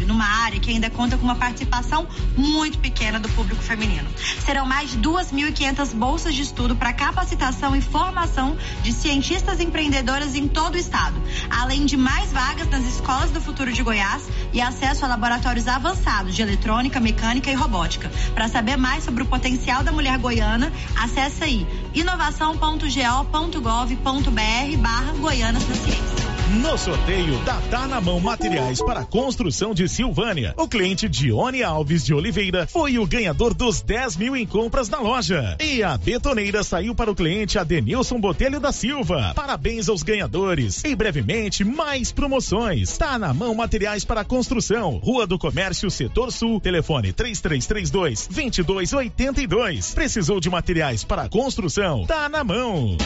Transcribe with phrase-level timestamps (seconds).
[0.00, 2.06] numa área que ainda conta com uma participação
[2.36, 4.08] muito pequena do público feminino.
[4.44, 10.48] Serão mais de 2.500 bolsas de estudo para capacitação e formação de cientistas empreendedoras em
[10.48, 11.20] todo o estado,
[11.50, 16.34] além de mais vagas nas escolas do futuro de Goiás e acesso a laboratórios avançados
[16.34, 18.10] de eletrônica, mecânica e robótica.
[18.34, 25.74] Para saber mais sobre o potencial da mulher goiana, acesse aí inovação.go.gov.br barra Goianas na
[25.74, 26.21] Ciência.
[26.60, 32.04] No sorteio da Tá na Mão Materiais para Construção de Silvânia, o cliente Dione Alves
[32.04, 35.56] de Oliveira foi o ganhador dos 10 mil em compras na loja.
[35.58, 39.32] E a betoneira saiu para o cliente Adenilson Botelho da Silva.
[39.34, 40.84] Parabéns aos ganhadores.
[40.84, 42.98] E brevemente, mais promoções.
[42.98, 49.94] Tá na Mão Materiais para Construção, Rua do Comércio, Setor Sul, telefone 3332 2282.
[49.94, 52.04] Precisou de materiais para construção?
[52.04, 52.98] Tá na mão.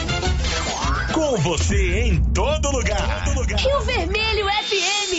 [1.13, 3.36] Com você em todo lugar.
[3.37, 3.59] Lugar.
[3.59, 5.13] Rio Vermelho FM.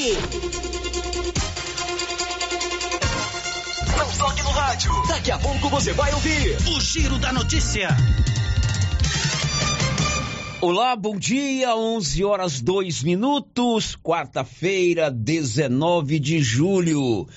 [3.96, 4.90] Não toque no rádio.
[5.06, 7.88] Daqui a pouco você vai ouvir o Giro da Notícia.
[10.60, 17.28] Olá, bom dia, 11 horas 2 minutos, quarta-feira, 19 de julho.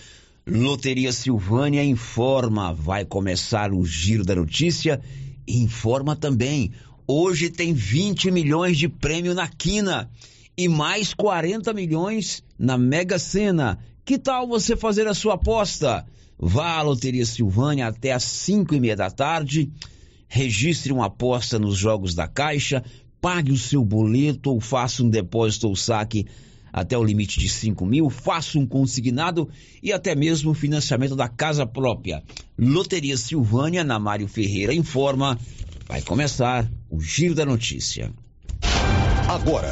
[0.48, 5.00] Loteria Silvânia informa, vai começar o Giro da Notícia.
[5.48, 6.72] Informa também,
[7.06, 10.10] hoje tem 20 milhões de prêmio na quina
[10.58, 13.80] e mais 40 milhões na Mega Sena.
[14.04, 16.06] Que tal você fazer a sua aposta?
[16.38, 19.72] Vá à Loteria Silvânia até às 5 e meia da tarde,
[20.28, 22.84] registre uma aposta nos jogos da Caixa,
[23.22, 26.26] pague o seu boleto ou faça um depósito ou saque
[26.74, 29.48] até o limite de 5 mil, faça um consignado
[29.84, 32.24] e até mesmo o financiamento da casa própria.
[32.58, 35.38] Loteria Silvânia, na Mário Ferreira, informa.
[35.88, 38.12] Vai começar o Giro da Notícia.
[39.28, 39.72] Agora,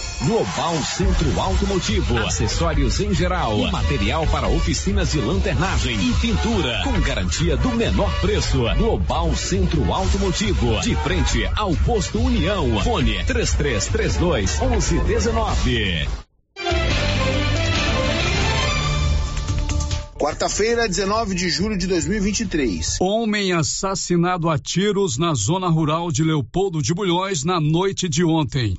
[0.25, 7.57] Global Centro Automotivo, acessórios em geral, material para oficinas de lanternagem e pintura, com garantia
[7.57, 8.59] do menor preço.
[8.77, 12.83] Global Centro Automotivo, de frente ao posto União.
[12.83, 16.07] Fone 3332 1119.
[20.19, 22.97] Quarta-feira, 19 de julho de 2023.
[23.01, 28.77] Homem assassinado a tiros na zona rural de Leopoldo de Bulhões na noite de ontem.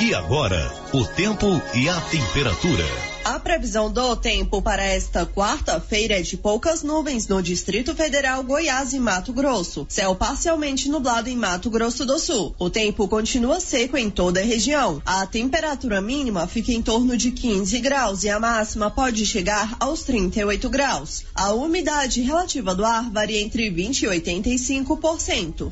[0.00, 2.86] E agora, o tempo e a temperatura.
[3.22, 8.94] A previsão do tempo para esta quarta-feira é de poucas nuvens no Distrito Federal, Goiás
[8.94, 9.84] e Mato Grosso.
[9.90, 12.54] Céu parcialmente nublado em Mato Grosso do Sul.
[12.58, 15.02] O tempo continua seco em toda a região.
[15.04, 20.02] A temperatura mínima fica em torno de 15 graus e a máxima pode chegar aos
[20.04, 21.24] 38 graus.
[21.34, 25.70] A umidade relativa do ar varia entre 20 e 85%.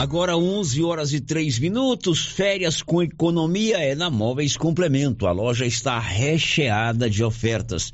[0.00, 5.26] Agora 11 horas e 3 minutos, férias com economia é na Móveis Complemento.
[5.26, 7.92] A loja está recheada de ofertas.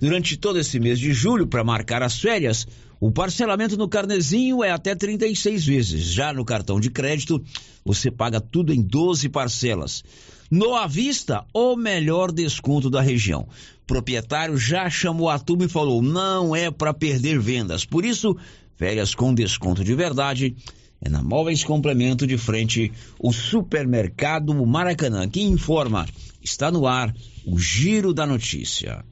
[0.00, 2.64] Durante todo esse mês de julho, para marcar as férias,
[3.00, 6.04] o parcelamento no carnezinho é até 36 vezes.
[6.04, 7.42] Já no cartão de crédito,
[7.84, 10.04] você paga tudo em 12 parcelas.
[10.48, 13.48] No à vista, o melhor desconto da região.
[13.82, 17.84] O proprietário já chamou a turma e falou: não é para perder vendas.
[17.84, 18.36] Por isso,
[18.76, 20.54] férias com desconto de verdade
[21.00, 26.06] é na Móveis Complemento de frente o Supermercado Maracanã, que informa,
[26.42, 27.14] está no ar
[27.46, 29.04] o Giro da Notícia.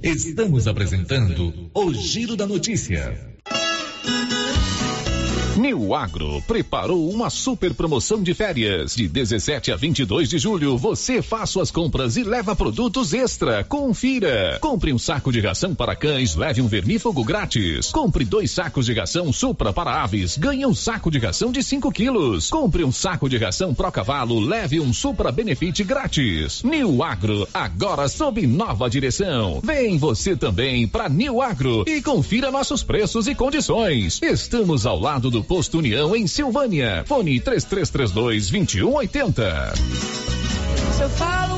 [0.00, 3.36] Estamos apresentando o Giro da Notícia.
[5.58, 8.94] New Agro preparou uma super promoção de férias.
[8.94, 13.64] De 17 a 22 de julho, você faz suas compras e leva produtos extra.
[13.64, 14.58] Confira.
[14.60, 17.90] Compre um saco de ração para cães, leve um vermífugo grátis.
[17.90, 21.90] Compre dois sacos de ração Supra para aves, ganhe um saco de ração de 5
[21.90, 22.50] quilos.
[22.50, 26.62] Compre um saco de ração Pro Cavalo, leve um Supra Benefit grátis.
[26.62, 29.60] New Agro, agora sob nova direção.
[29.64, 34.20] Vem você também para New Agro e confira nossos preços e condições.
[34.22, 37.04] Estamos ao lado do Posto União em Silvânia.
[37.06, 39.72] Fone 3332 2180.
[40.94, 41.57] Se eu falo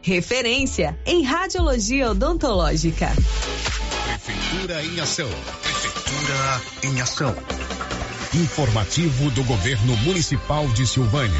[0.03, 3.07] Referência em radiologia odontológica.
[4.03, 5.29] Prefeitura em ação.
[5.61, 7.35] Prefeitura em ação.
[8.33, 11.39] Informativo do Governo Municipal de Silvânia.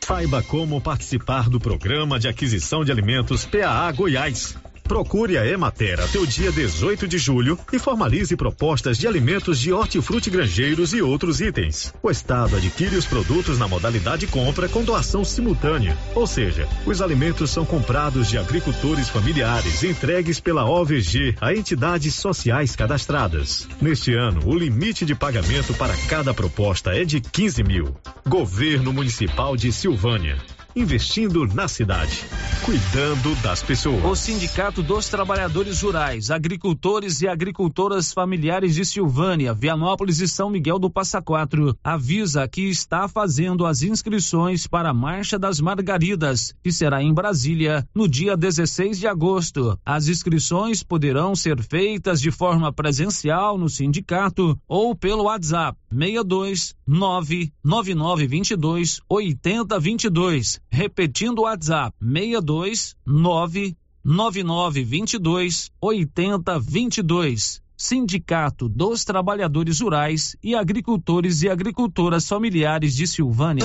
[0.00, 4.56] Saiba como participar do programa de aquisição de alimentos PAA Goiás.
[4.92, 9.72] Procure a Emater até o dia 18 de julho e formalize propostas de alimentos de
[9.72, 11.94] hortifruti grangeiros e outros itens.
[12.02, 17.48] O Estado adquire os produtos na modalidade compra com doação simultânea, ou seja, os alimentos
[17.48, 23.66] são comprados de agricultores familiares entregues pela OVG a entidades sociais cadastradas.
[23.80, 27.96] Neste ano, o limite de pagamento para cada proposta é de 15 mil.
[28.28, 30.36] Governo Municipal de Silvânia
[30.74, 32.24] investindo na cidade,
[32.64, 34.04] cuidando das pessoas.
[34.04, 40.78] O Sindicato dos Trabalhadores Rurais, Agricultores e Agricultoras Familiares de Silvânia, Vianópolis e São Miguel
[40.78, 46.72] do Passa Quatro avisa que está fazendo as inscrições para a Marcha das Margaridas, que
[46.72, 49.78] será em Brasília no dia 16 de agosto.
[49.84, 59.00] As inscrições poderão ser feitas de forma presencial no sindicato ou pelo WhatsApp 62 99922
[59.08, 60.60] 8022.
[60.70, 67.60] Repetindo o WhatsApp 62 99922 8022.
[67.76, 73.64] Sindicato dos Trabalhadores Rurais e Agricultores e Agricultoras Familiares de Silvânia.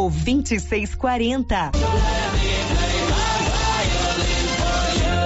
[0.00, 1.72] 2640.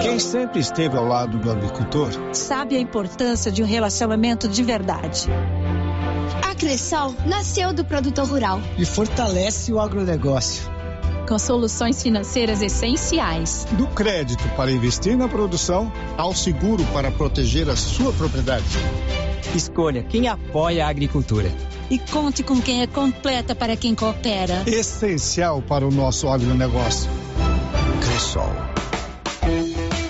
[0.03, 5.29] Quem sempre esteve ao lado do agricultor sabe a importância de um relacionamento de verdade.
[6.43, 10.65] A Cressol nasceu do produtor rural e fortalece o agronegócio.
[11.29, 13.67] Com soluções financeiras essenciais.
[13.73, 18.65] Do crédito para investir na produção ao seguro para proteger a sua propriedade.
[19.55, 21.51] Escolha quem apoia a agricultura.
[21.91, 24.63] E conte com quem é completa para quem coopera.
[24.67, 27.11] Essencial para o nosso agronegócio.
[28.01, 28.76] Cressol.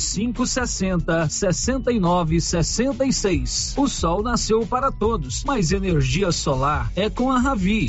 [0.00, 3.74] 60 69 66.
[3.76, 7.88] O sol nasceu para todos, mas energia solar é com a Ravi.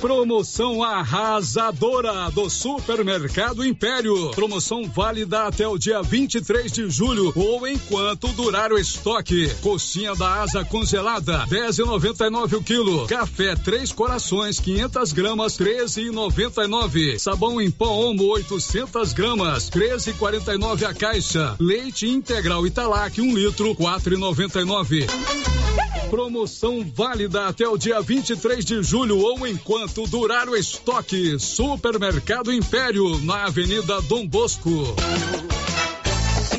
[0.00, 4.30] Promoção arrasadora do Supermercado Império.
[4.30, 9.54] Promoção válida até o dia 23 de julho ou enquanto durar o estoque.
[9.60, 13.06] Coxinha da asa congelada, 10,99 o quilo.
[13.08, 17.18] Café Três Corações, 500 gramas, 13,99.
[17.18, 21.56] Sabão em pó Omo, 800 gramas, 13,49 a caixa.
[21.60, 25.89] Leite integral Italac, 1 um litro, 4,99.
[26.10, 31.38] Promoção válida até o dia 23 de julho ou enquanto durar o estoque.
[31.38, 34.68] Supermercado Império, na Avenida Dom Bosco.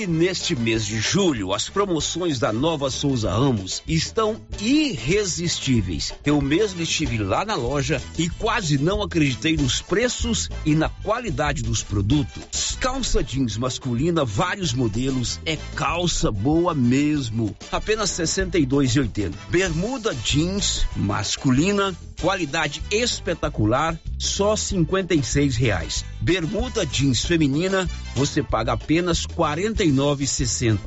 [0.01, 6.11] E neste mês de julho, as promoções da Nova Souza Ramos estão irresistíveis.
[6.25, 11.61] Eu mesmo estive lá na loja e quase não acreditei nos preços e na qualidade
[11.61, 12.75] dos produtos.
[12.79, 17.55] Calça jeans masculina, vários modelos, é calça boa mesmo.
[17.71, 19.33] Apenas R$ 62,80.
[19.51, 26.05] Bermuda jeans masculina, qualidade espetacular, só 56 reais.
[26.21, 30.77] Bermuda jeans feminina, você paga apenas R$ 49,60.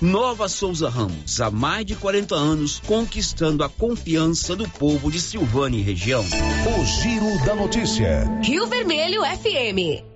[0.00, 5.78] Nova Souza Ramos, há mais de 40 anos, conquistando a confiança do povo de Silvânia
[5.78, 6.22] e região.
[6.22, 8.24] O Giro da Notícia.
[8.42, 10.13] Rio Vermelho FM.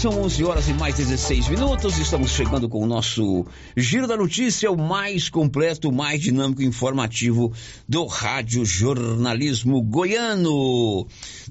[0.00, 1.98] São 11 horas e mais 16 minutos.
[1.98, 3.44] Estamos chegando com o nosso
[3.76, 7.52] Giro da Notícia, o mais completo, mais dinâmico e informativo
[7.86, 11.06] do Rádio Jornalismo Goiano.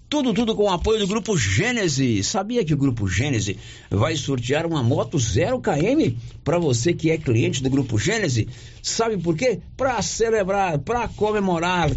[0.10, 2.24] Tudo, tudo com o apoio do Grupo Gênese.
[2.24, 3.56] Sabia que o Grupo Gênese
[3.88, 8.50] vai sortear uma moto 0 km para você que é cliente do Grupo Gênese?
[8.82, 9.60] Sabe por quê?
[9.78, 11.92] Para celebrar, para comemorar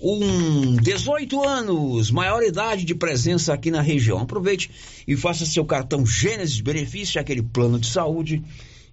[0.00, 4.18] um 18 anos, maior idade de presença aqui na região.
[4.18, 4.70] Aproveite
[5.06, 8.42] e faça seu cartão Gênesis, benefício aquele plano de saúde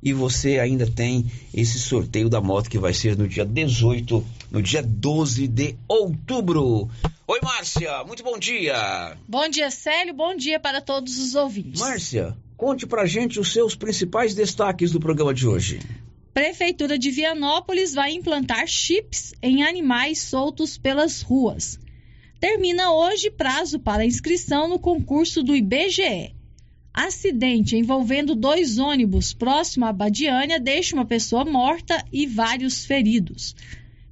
[0.02, 4.62] e você ainda tem esse sorteio da moto que vai ser no dia 18, no
[4.62, 6.90] dia 12 de outubro.
[7.28, 9.18] Oi, Márcia, muito bom dia.
[9.28, 11.82] Bom dia, Célio, bom dia para todos os ouvintes.
[11.82, 15.80] Márcia, conte pra gente os seus principais destaques do programa de hoje.
[16.36, 21.80] Prefeitura de Vianópolis vai implantar chips em animais soltos pelas ruas.
[22.42, 26.36] Termina hoje prazo para inscrição no concurso do IBGE.
[26.94, 33.56] Acidente envolvendo dois ônibus próximo à Badiânia deixa uma pessoa morta e vários feridos.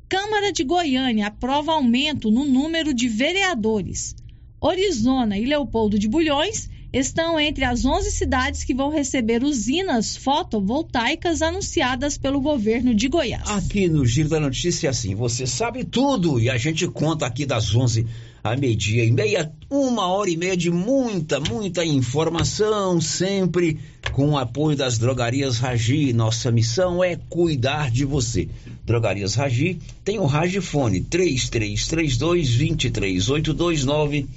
[0.07, 4.15] Câmara de Goiânia aprova aumento no número de vereadores.
[4.61, 11.41] Orizona e Leopoldo de Bulhões estão entre as 11 cidades que vão receber usinas fotovoltaicas
[11.41, 13.49] anunciadas pelo governo de Goiás.
[13.49, 17.75] Aqui no Giro da Notícia, assim, você sabe tudo e a gente conta aqui das
[17.75, 18.05] 11
[18.43, 23.79] a meio-dia e meia, uma hora e meia de muita, muita informação, sempre
[24.11, 26.11] com o apoio das drogarias Ragi.
[26.11, 28.49] Nossa missão é cuidar de você.
[28.85, 34.27] Drogarias Ragi tem o Ragifone 3332 23829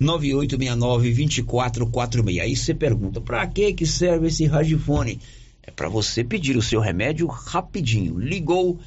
[0.00, 2.40] 9869-2446.
[2.40, 5.20] Aí você pergunta, para que que serve esse radiofone?
[5.62, 8.18] É para você pedir o seu remédio rapidinho.
[8.18, 8.78] Ligou,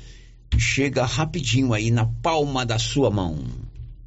[0.57, 3.39] chega rapidinho aí na palma da sua mão.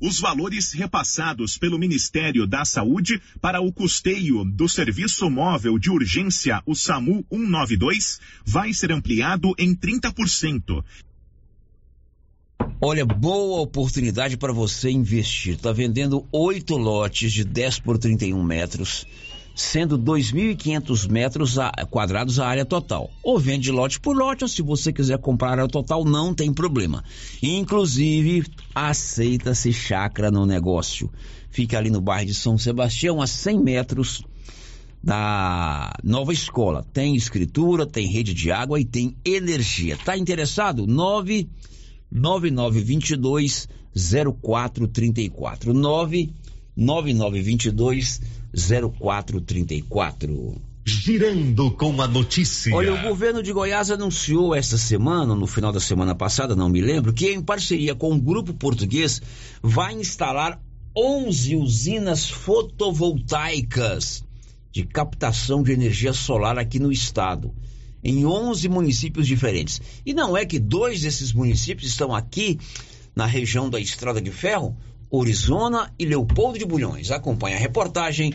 [0.00, 6.62] Os valores repassados pelo Ministério da Saúde para o custeio do Serviço Móvel de Urgência,
[6.66, 10.84] o SAMU 192, vai ser ampliado em 30%.
[12.78, 15.54] Olha, boa oportunidade para você investir.
[15.54, 19.06] Está vendendo oito lotes de 10 por 31 metros
[19.56, 21.56] sendo 2.500 metros
[21.90, 23.10] quadrados a área total.
[23.22, 26.52] Ou vende lote por lote, ou se você quiser comprar a área total, não tem
[26.52, 27.02] problema.
[27.42, 31.10] Inclusive, aceita-se chácara no negócio.
[31.48, 34.22] Fica ali no bairro de São Sebastião, a 100 metros
[35.02, 36.84] da nova escola.
[36.92, 39.96] Tem escritura, tem rede de água e tem energia.
[39.96, 40.86] Tá interessado?
[40.86, 43.68] 99922
[44.42, 45.72] 0434.
[45.72, 48.20] 99922
[48.56, 50.60] 0434.
[50.84, 52.74] Girando com a notícia.
[52.74, 56.80] Olha, o governo de Goiás anunciou esta semana, no final da semana passada, não me
[56.80, 59.20] lembro, que em parceria com um grupo português
[59.60, 60.60] vai instalar
[60.96, 64.24] 11 usinas fotovoltaicas
[64.70, 67.52] de captação de energia solar aqui no estado,
[68.02, 69.80] em 11 municípios diferentes.
[70.06, 72.58] E não é que dois desses municípios estão aqui
[73.14, 74.76] na região da Estrada de Ferro?
[75.16, 77.10] Orizona e Leopoldo de Bulhões.
[77.10, 78.32] Acompanhe a reportagem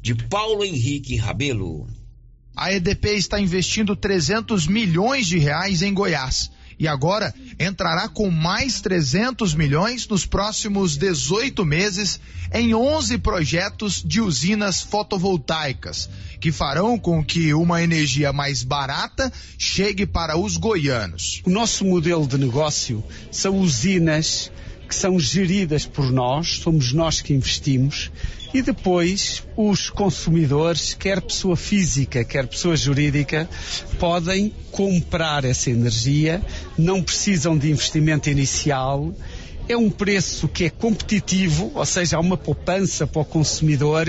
[0.00, 1.86] de Paulo Henrique Rabelo.
[2.56, 8.80] A EDP está investindo 300 milhões de reais em Goiás e agora entrará com mais
[8.80, 12.20] 300 milhões nos próximos 18 meses
[12.52, 16.08] em 11 projetos de usinas fotovoltaicas,
[16.40, 21.42] que farão com que uma energia mais barata chegue para os goianos.
[21.44, 24.50] O nosso modelo de negócio são usinas
[24.94, 28.12] que são geridas por nós, somos nós que investimos,
[28.54, 33.48] e depois os consumidores, quer pessoa física, quer pessoa jurídica,
[33.98, 36.40] podem comprar essa energia,
[36.78, 39.12] não precisam de investimento inicial,
[39.68, 44.06] é um preço que é competitivo, ou seja, há uma poupança para o consumidor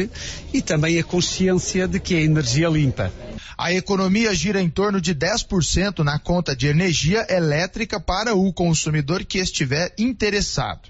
[0.53, 3.11] e também a consciência de que é energia limpa.
[3.57, 9.23] A economia gira em torno de 10% na conta de energia elétrica para o consumidor
[9.23, 10.89] que estiver interessado.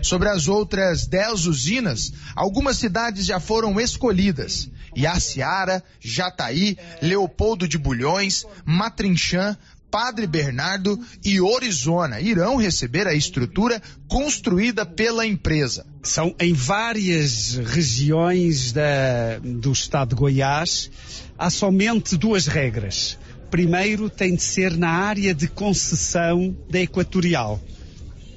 [0.00, 4.70] Sobre as outras 10 usinas, algumas cidades já foram escolhidas.
[4.96, 9.56] Iaciara, Jataí, Leopoldo de Bulhões, Matrinchã,
[9.90, 15.86] Padre Bernardo e Orizona irão receber a estrutura construída pela empresa.
[16.02, 20.90] São em várias regiões da, do estado de Goiás,
[21.38, 23.18] há somente duas regras.
[23.50, 27.58] Primeiro, tem de ser na área de concessão da Equatorial,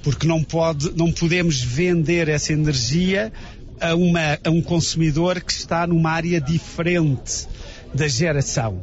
[0.04, 3.32] porque não, pode, não podemos vender essa energia
[3.80, 7.46] a, uma, a um consumidor que está numa área diferente
[7.94, 8.82] da geração.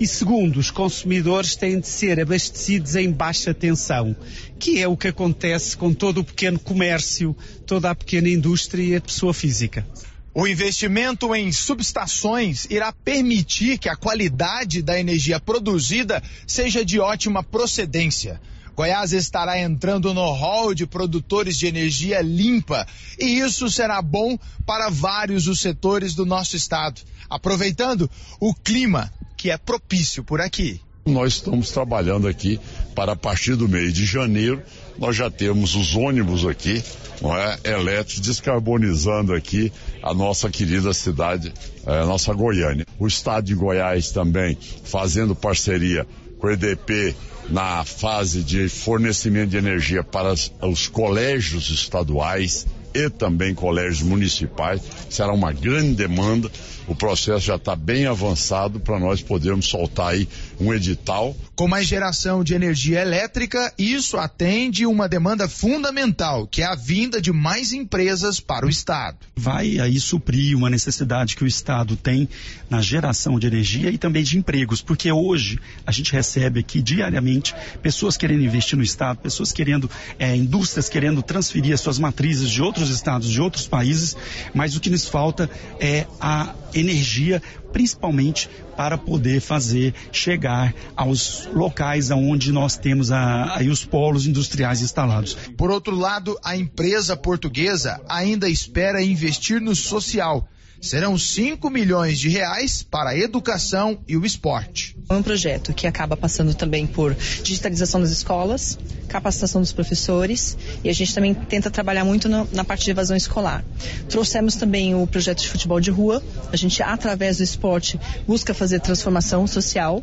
[0.00, 4.16] E segundo, os consumidores têm de ser abastecidos em baixa tensão,
[4.58, 8.96] que é o que acontece com todo o pequeno comércio, toda a pequena indústria e
[8.96, 9.86] a pessoa física.
[10.34, 17.42] O investimento em subestações irá permitir que a qualidade da energia produzida seja de ótima
[17.42, 18.40] procedência.
[18.74, 22.86] Goiás estará entrando no hall de produtores de energia limpa
[23.18, 29.50] e isso será bom para vários dos setores do nosso estado, aproveitando o clima que
[29.50, 30.80] é propício por aqui.
[31.04, 32.60] Nós estamos trabalhando aqui
[32.94, 34.62] para a partir do mês de janeiro,
[34.96, 36.80] nós já temos os ônibus aqui,
[37.20, 41.52] não é, elétricos, descarbonizando aqui a nossa querida cidade,
[41.84, 42.86] a nossa Goiânia.
[43.00, 46.06] O estado de Goiás também fazendo parceria
[46.38, 47.12] com o EDP
[47.50, 54.82] na fase de fornecimento de energia para os colégios estaduais e também colégios municipais.
[55.08, 56.50] Será uma grande demanda
[56.86, 60.28] o processo já está bem avançado para nós podermos soltar aí
[60.62, 61.36] um edital.
[61.54, 67.20] Com mais geração de energia elétrica, isso atende uma demanda fundamental, que é a vinda
[67.20, 69.18] de mais empresas para o Estado.
[69.36, 72.28] Vai aí suprir uma necessidade que o Estado tem
[72.70, 77.54] na geração de energia e também de empregos, porque hoje a gente recebe aqui diariamente
[77.82, 82.62] pessoas querendo investir no Estado, pessoas querendo, é, indústrias querendo transferir as suas matrizes de
[82.62, 84.16] outros estados, de outros países,
[84.54, 92.10] mas o que nos falta é a energia, principalmente para poder fazer chegar aos locais
[92.10, 95.34] onde nós temos a, aí os polos industriais instalados.
[95.56, 100.48] Por outro lado, a empresa portuguesa ainda espera investir no social
[100.82, 104.96] serão 5 milhões de reais para a educação e o esporte.
[105.08, 110.88] É um projeto que acaba passando também por digitalização das escolas, capacitação dos professores e
[110.88, 113.64] a gente também tenta trabalhar muito na, na parte de evasão escolar.
[114.08, 118.80] Trouxemos também o projeto de futebol de rua, a gente através do esporte busca fazer
[118.80, 120.02] transformação social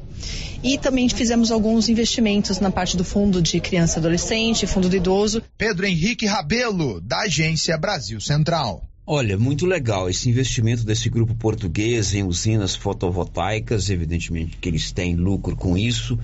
[0.64, 4.96] e também fizemos alguns investimentos na parte do fundo de criança e adolescente, fundo do
[4.96, 5.42] idoso.
[5.58, 8.89] Pedro Henrique Rabelo, da Agência Brasil Central.
[9.12, 15.16] Olha, muito legal esse investimento desse grupo português em usinas fotovoltaicas, evidentemente que eles têm
[15.16, 16.16] lucro com isso,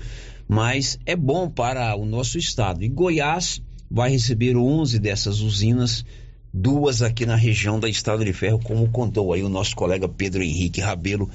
[0.48, 2.84] mas é bom para o nosso estado.
[2.84, 6.06] E Goiás vai receber 11 dessas usinas,
[6.54, 10.43] duas aqui na região da Estado de Ferro, como contou aí o nosso colega Pedro
[10.43, 11.28] Henrique Rabelo,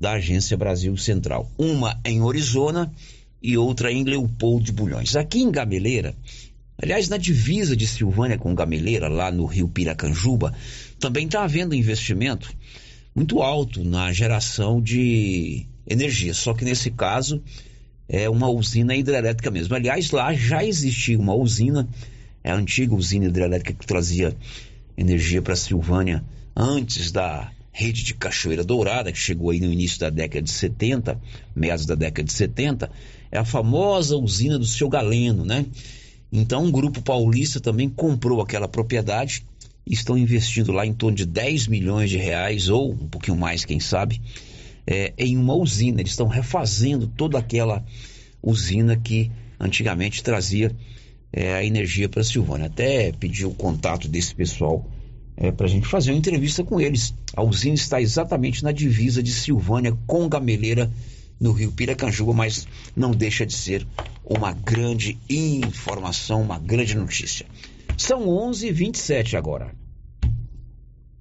[0.00, 1.48] da Agência Brasil Central.
[1.56, 2.92] Uma em Orizona
[3.40, 5.14] e outra em Leopoldo de Bulhões.
[5.14, 6.16] Aqui em Gameleira,
[6.76, 10.52] aliás, na divisa de Silvânia com Gameleira, lá no rio Piracanjuba,
[10.98, 12.52] também está havendo investimento
[13.14, 17.42] muito alto na geração de energia, só que nesse caso
[18.08, 19.74] é uma usina hidrelétrica mesmo.
[19.74, 21.88] Aliás, lá já existia uma usina,
[22.42, 24.36] é a antiga usina hidrelétrica que trazia
[24.96, 26.24] energia para Silvânia
[26.56, 31.20] antes da rede de Cachoeira Dourada, que chegou aí no início da década de 70,
[31.54, 32.90] meados da década de 70,
[33.30, 35.64] é a famosa usina do seu Galeno, né?
[36.32, 39.44] Então, um grupo paulista também comprou aquela propriedade
[39.94, 43.80] estão investindo lá em torno de 10 milhões de reais, ou um pouquinho mais, quem
[43.80, 44.20] sabe,
[44.86, 46.00] é, em uma usina.
[46.00, 47.84] Eles estão refazendo toda aquela
[48.42, 50.74] usina que antigamente trazia
[51.32, 52.66] é, a energia para Silvânia.
[52.66, 54.88] Até pedi o contato desse pessoal
[55.36, 57.14] é, para a gente fazer uma entrevista com eles.
[57.34, 60.90] A usina está exatamente na divisa de Silvânia com Gameleira,
[61.40, 63.86] no rio Piracanjuba, mas não deixa de ser
[64.24, 67.46] uma grande informação, uma grande notícia.
[67.98, 69.74] São 11h27 agora.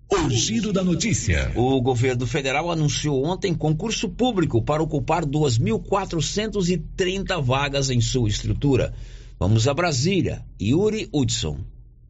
[0.09, 1.51] O giro da notícia.
[1.55, 8.93] O governo federal anunciou ontem concurso público para ocupar 2.430 vagas em sua estrutura.
[9.39, 10.45] Vamos a Brasília.
[10.61, 11.59] Yuri Hudson.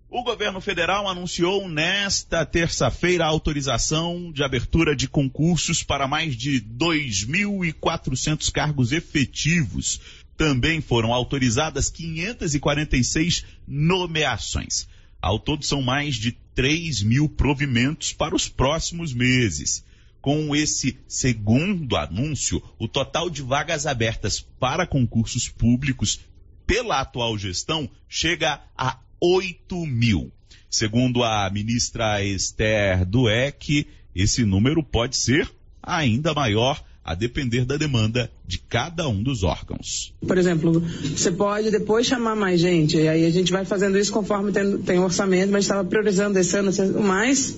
[0.10, 6.62] O governo federal anunciou nesta terça-feira a autorização de abertura de concursos para mais de
[6.62, 10.01] 2.400 cargos efetivos.
[10.38, 14.88] Também foram autorizadas 546 nomeações.
[15.19, 19.84] Ao todo, são mais de 3 mil provimentos para os próximos meses.
[20.21, 26.19] Com esse segundo anúncio, o total de vagas abertas para concursos públicos
[26.67, 30.32] pela atual gestão chega a 8 mil.
[30.69, 35.50] Segundo a ministra Esther Dueck, esse número pode ser
[35.82, 40.13] ainda maior a depender da demanda de cada um dos órgãos.
[40.27, 44.11] Por exemplo, você pode depois chamar mais gente, e aí a gente vai fazendo isso
[44.11, 46.69] conforme tem, tem orçamento, mas estava priorizando esse ano
[47.01, 47.57] mais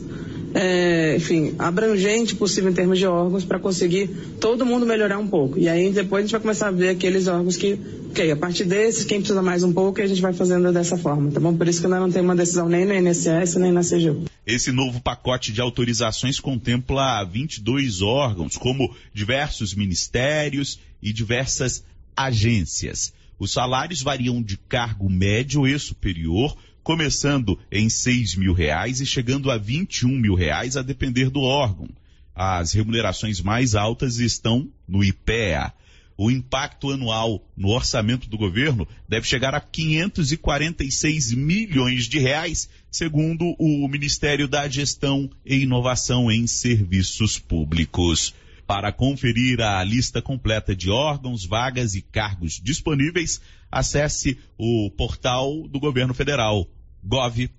[0.54, 4.08] é, enfim, abrangente possível em termos de órgãos para conseguir
[4.40, 5.60] todo mundo melhorar um pouco.
[5.60, 8.66] E aí depois a gente vai começar a ver aqueles órgãos que, ok, a partir
[8.66, 11.56] desses, quem precisa mais um pouco, a gente vai fazendo dessa forma, tá bom?
[11.56, 14.26] Por isso que ainda não tem uma decisão nem no INSS, nem na CGU.
[14.46, 21.84] Esse novo pacote de autorizações contempla 22 órgãos, como diversos ministérios e diversas
[22.18, 23.14] agências.
[23.38, 26.58] Os salários variam de cargo médio e superior,
[26.90, 31.88] começando em 6 mil reais e chegando a 21 mil reais, a depender do órgão.
[32.34, 35.72] As remunerações mais altas estão no IPEA.
[36.18, 43.56] O impacto anual no orçamento do governo deve chegar a 546 milhões de reais, segundo
[43.60, 48.34] o Ministério da Gestão e Inovação em Serviços Públicos.
[48.66, 53.40] Para conferir a lista completa de órgãos, vagas e cargos disponíveis,
[53.72, 56.68] acesse o portal do Governo Federal
[57.04, 57.58] gov.com.br.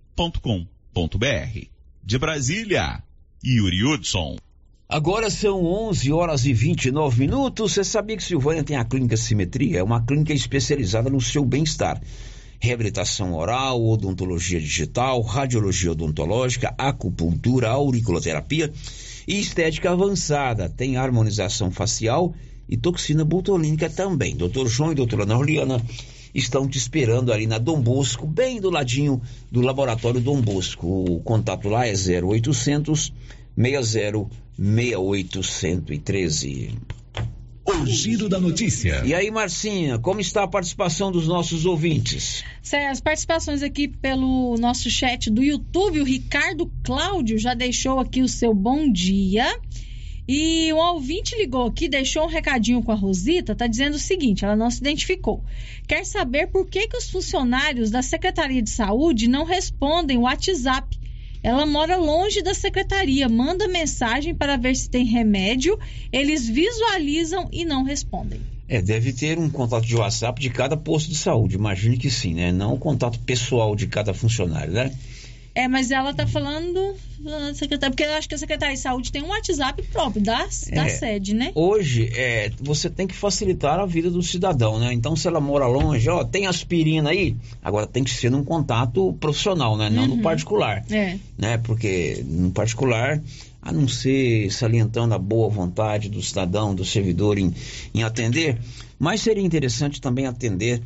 [2.03, 3.03] De Brasília,
[3.45, 4.37] Yuri Hudson.
[4.89, 7.73] Agora são 11 horas e 29 minutos.
[7.73, 9.79] Você sabia que Silvânia tem a Clínica Simetria?
[9.79, 12.03] É uma clínica especializada no seu bem-estar.
[12.59, 18.73] Reabilitação oral, odontologia digital, radiologia odontológica, acupuntura, auriculoterapia
[19.29, 20.69] e estética avançada.
[20.69, 22.35] Tem harmonização facial
[22.69, 24.37] e toxina botulínica também.
[24.37, 25.81] Doutor João e doutora Ana Juliana
[26.35, 30.87] estão te esperando ali na Dom Bosco, bem do ladinho do laboratório Dom Bosco.
[30.87, 33.13] O contato lá é 0800
[33.57, 34.27] 60
[34.59, 36.75] 6813.
[37.65, 39.03] O giro da notícia.
[39.05, 42.43] E aí, Marcinha, como está a participação dos nossos ouvintes?
[42.91, 48.29] As participações aqui pelo nosso chat do YouTube, o Ricardo Cláudio já deixou aqui o
[48.29, 49.47] seu bom dia.
[50.33, 54.45] E um ouvinte ligou aqui, deixou um recadinho com a Rosita, tá dizendo o seguinte,
[54.45, 55.43] ela não se identificou.
[55.89, 60.97] Quer saber por que, que os funcionários da Secretaria de Saúde não respondem o WhatsApp
[61.43, 65.77] Ela mora longe da secretaria, manda mensagem para ver se tem remédio,
[66.13, 68.41] eles visualizam e não respondem.
[68.69, 72.35] É, deve ter um contato de WhatsApp de cada posto de saúde, imagine que sim,
[72.35, 72.53] né?
[72.53, 74.93] Não o contato pessoal de cada funcionário, né?
[75.55, 76.95] É, mas ela tá falando
[77.55, 80.87] secretária, porque eu acho que a Secretaria de Saúde tem um WhatsApp próprio da, da
[80.87, 80.89] É.
[80.89, 81.51] sede, né?
[81.55, 84.93] Hoje, é, você tem que facilitar a vida do cidadão, né?
[84.93, 89.13] Então, se ela mora longe, ó, tem aspirina aí, agora tem que ser num contato
[89.21, 89.91] profissional, né?
[89.91, 90.23] Não no Uhum.
[90.23, 91.19] particular, É.
[91.37, 91.59] né?
[91.59, 93.21] Porque no particular,
[93.61, 97.53] a não ser salientando a boa vontade do cidadão, do servidor em,
[97.93, 98.57] em atender,
[98.99, 100.81] mas seria interessante também atender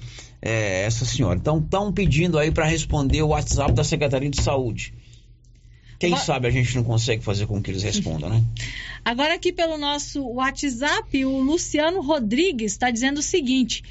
[0.44, 1.38] é, essa senhora.
[1.38, 4.92] Então, estão pedindo aí para responder o WhatsApp da Secretaria de Saúde.
[5.98, 8.42] Quem Va- sabe a gente não consegue fazer com que eles respondam, né?
[9.02, 13.82] Agora aqui pelo nosso WhatsApp, o Luciano Rodrigues está dizendo o seguinte: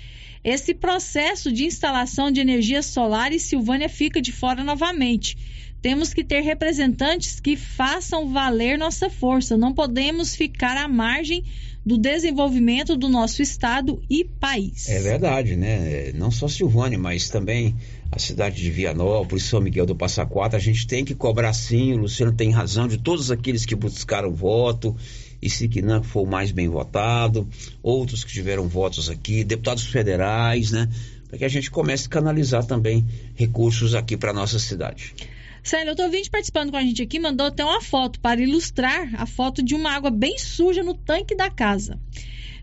[0.44, 5.36] esse processo de instalação de energia solar e Silvânia fica de fora novamente.
[5.82, 9.58] Temos que ter representantes que façam valer nossa força.
[9.58, 11.44] Não podemos ficar à margem
[11.86, 14.88] do desenvolvimento do nosso estado e país.
[14.88, 16.12] É verdade, né?
[16.14, 17.76] Não só Silvânia, mas também
[18.12, 20.58] a cidade de Vianópolis, São Miguel do Passa Quatro.
[20.58, 24.32] A gente tem que cobrar sim, o Luciano tem razão, de todos aqueles que buscaram
[24.34, 24.96] voto,
[25.42, 27.48] e não for o mais bem votado,
[27.82, 30.90] outros que tiveram votos aqui, deputados federais, né?
[31.28, 35.14] Para que a gente comece a canalizar também recursos aqui para nossa cidade.
[35.64, 39.10] Sério, eu tô ouvinte participando com a gente aqui, mandou até uma foto para ilustrar
[39.16, 41.98] a foto de uma água bem suja no tanque da casa.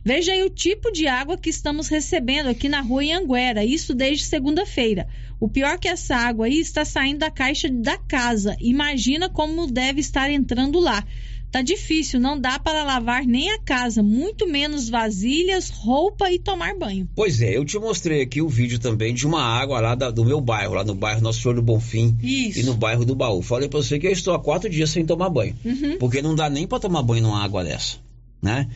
[0.04, 4.24] Veja aí o tipo de água que estamos recebendo aqui na rua Anguera, isso desde
[4.24, 5.08] segunda-feira.
[5.38, 8.54] O pior é que essa água aí está saindo da caixa da casa.
[8.60, 11.02] Imagina como deve estar entrando lá.
[11.50, 16.76] Tá difícil, não dá para lavar nem a casa, muito menos vasilhas, roupa e tomar
[16.78, 17.08] banho.
[17.16, 20.24] Pois é, eu te mostrei aqui o vídeo também de uma água lá da- do
[20.24, 22.60] meu bairro, lá no bairro Nosso Senhor do Bonfim Isso.
[22.60, 23.42] e no bairro do Baú.
[23.42, 25.56] Falei pra você que eu estou há quatro dias sem tomar banho.
[25.64, 25.98] Uhum.
[25.98, 27.96] Porque não dá nem pra tomar banho numa água dessa,
[28.40, 28.68] né?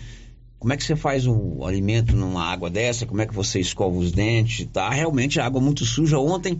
[0.59, 3.05] Como é que você faz um alimento numa água dessa?
[3.07, 4.67] Como é que você escova os dentes?
[4.73, 6.19] Tá realmente a água muito suja.
[6.19, 6.59] Ontem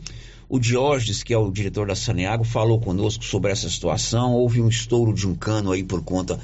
[0.49, 4.33] o Diógenes, que é o diretor da Saneago, falou conosco sobre essa situação.
[4.35, 6.39] Houve um estouro de um cano aí por conta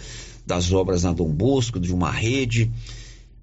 [0.47, 2.71] das obras na Dom Bosco, de uma rede.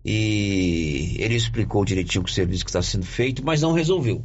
[0.04, 4.24] E ele explicou direitinho o serviço que está sendo feito, mas não resolveu.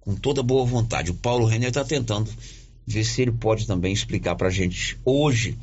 [0.00, 1.10] Com toda boa vontade.
[1.10, 2.30] O Paulo Renner está tentando
[2.86, 5.58] ver se ele pode também explicar para a gente hoje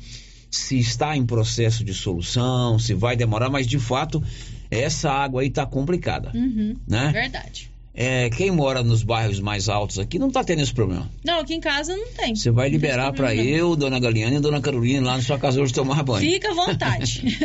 [0.48, 4.22] se está em processo de solução, se vai demorar, mas de fato
[4.70, 6.76] essa água aí está complicada, Uhum.
[6.86, 7.10] né?
[7.12, 7.70] Verdade.
[7.98, 11.10] É, quem mora nos bairros mais altos aqui não está tendo esse problema.
[11.24, 12.36] Não, aqui em casa não tem.
[12.36, 15.72] Você vai liberar para eu, dona Galiana e dona Carolina lá na sua casa hoje
[15.72, 16.30] tomar banho.
[16.30, 17.38] Fica à vontade.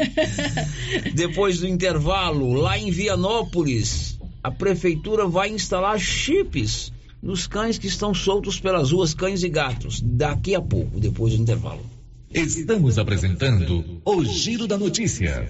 [1.15, 6.91] Depois do intervalo, lá em Vianópolis, a prefeitura vai instalar chips
[7.23, 10.01] nos cães que estão soltos pelas ruas, cães e gatos.
[10.01, 11.81] Daqui a pouco, depois do intervalo.
[12.29, 15.49] Estamos apresentando o Giro da Notícia.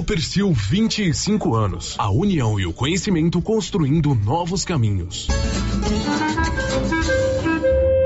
[0.01, 1.95] Copercil 25 anos.
[1.99, 5.27] A união e o conhecimento construindo novos caminhos.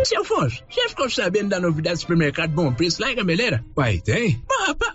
[0.04, 3.64] Seu Afonso, já ficou sabendo da novidade do supermercado Bom Preço lá em Gameleira?
[3.78, 4.44] Uai, tem?
[4.68, 4.95] Rapaz,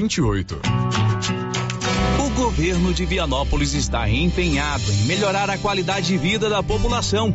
[0.00, 0.58] 28.
[2.24, 7.34] O governo de Vianópolis está empenhado em melhorar a qualidade de vida da população.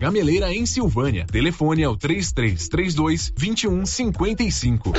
[0.01, 1.27] Gameleira em Silvânia.
[1.31, 4.93] Telefone é o 3332 2155.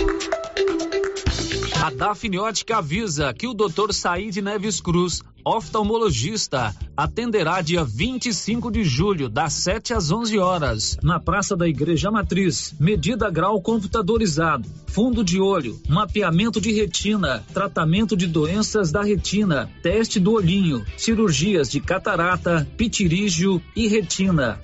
[1.83, 3.93] A Dafniótica avisa que o Dr.
[3.93, 11.18] Said Neves Cruz, oftalmologista, atenderá dia 25 de julho, das 7 às 11 horas, na
[11.18, 12.74] Praça da Igreja Matriz.
[12.78, 20.20] Medida grau computadorizado, fundo de olho, mapeamento de retina, tratamento de doenças da retina, teste
[20.20, 24.61] do olhinho, cirurgias de catarata, pitirígio e retina.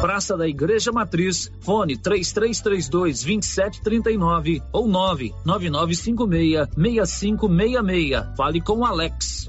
[0.00, 8.36] Praça da Igreja Matriz, fone 3332 2739 ou 99956 6566.
[8.36, 9.48] Fale com Alex.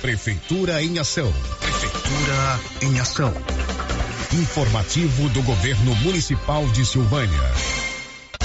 [0.00, 1.32] Prefeitura em ação.
[1.60, 3.34] Prefeitura em ação.
[4.32, 7.87] Informativo do Governo Municipal de Silvânia.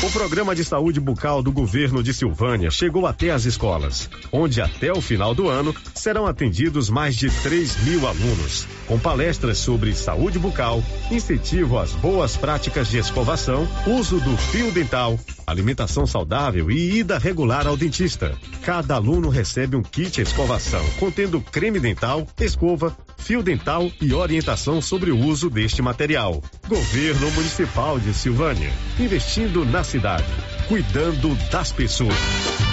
[0.03, 4.91] O programa de saúde bucal do governo de Silvânia chegou até as escolas, onde até
[4.91, 10.37] o final do ano serão atendidos mais de 3 mil alunos, com palestras sobre saúde
[10.37, 17.17] bucal, incentivo às boas práticas de escovação, uso do fio dental, alimentação saudável e ida
[17.17, 18.37] regular ao dentista.
[18.61, 22.93] Cada aluno recebe um kit escovação contendo creme dental, escova,
[23.23, 26.43] fio dental e orientação sobre o uso deste material.
[26.67, 30.25] Governo Municipal de Silvânia, investindo na cidade,
[30.67, 32.72] cuidando das pessoas.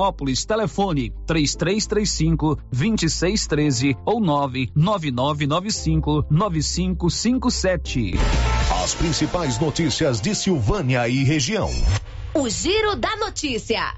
[0.00, 0.46] Vianópolis.
[0.46, 8.14] Telefone 3335 2613 ou 99995 9557.
[8.82, 11.70] As principais notícias de Silvânia e região.
[12.32, 13.94] O Giro da Notícia.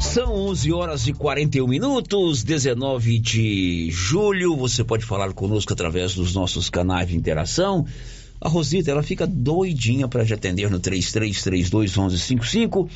[0.00, 4.56] São 11 horas e 41 minutos, 19 de julho.
[4.56, 7.86] Você pode falar conosco através dos nossos canais de interação.
[8.40, 12.90] A Rosita, ela fica doidinha para te atender no 3332 1155.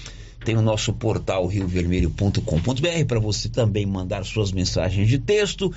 [0.46, 5.74] Tem o nosso portal riovermelho.com.br para você também mandar suas mensagens de texto.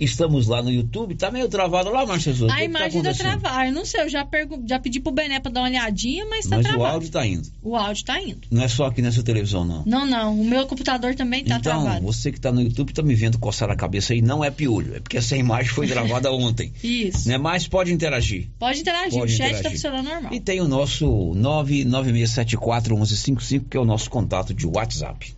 [0.00, 1.14] Estamos lá no YouTube.
[1.14, 2.50] Tá meio travado lá, Marcelo?
[2.50, 3.66] A imagem tá travada.
[3.66, 4.62] Eu não sei, eu já, pergu...
[4.66, 6.82] já pedi pro Bené pra dar uma olhadinha, mas tá Mas travado.
[6.82, 7.48] o áudio tá indo.
[7.62, 8.40] O áudio tá indo.
[8.50, 9.84] Não é só aqui nessa televisão, não.
[9.86, 10.40] Não, não.
[10.40, 12.04] O meu computador também tá então, travado.
[12.04, 14.96] você que tá no YouTube tá me vendo coçar a cabeça aí, não é piolho.
[14.96, 16.72] É porque essa imagem foi gravada ontem.
[16.82, 17.28] Isso.
[17.28, 17.38] Né?
[17.38, 18.48] Mas pode interagir.
[18.58, 19.18] Pode interagir.
[19.18, 19.70] Pode o chat tá interagir.
[19.72, 20.32] funcionando normal.
[20.32, 25.34] E tem o nosso 996741155, que é o nosso contato de WhatsApp.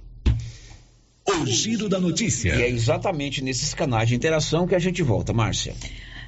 [1.42, 2.54] O Giro da Notícia.
[2.54, 5.74] E é exatamente nesses canais de interação que a gente volta, Márcia.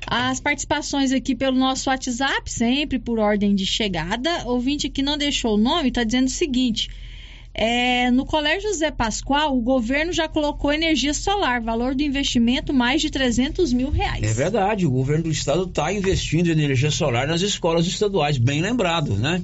[0.07, 4.45] As participações aqui pelo nosso WhatsApp, sempre por ordem de chegada.
[4.47, 6.89] Ouvinte que não deixou o nome está dizendo o seguinte:
[7.53, 13.03] é, no Colégio José Pascoal, o governo já colocou energia solar, valor do investimento mais
[13.03, 14.23] de 300 mil reais.
[14.23, 18.61] É verdade, o governo do estado está investindo em energia solar nas escolas estaduais, bem
[18.61, 19.43] lembrado, né?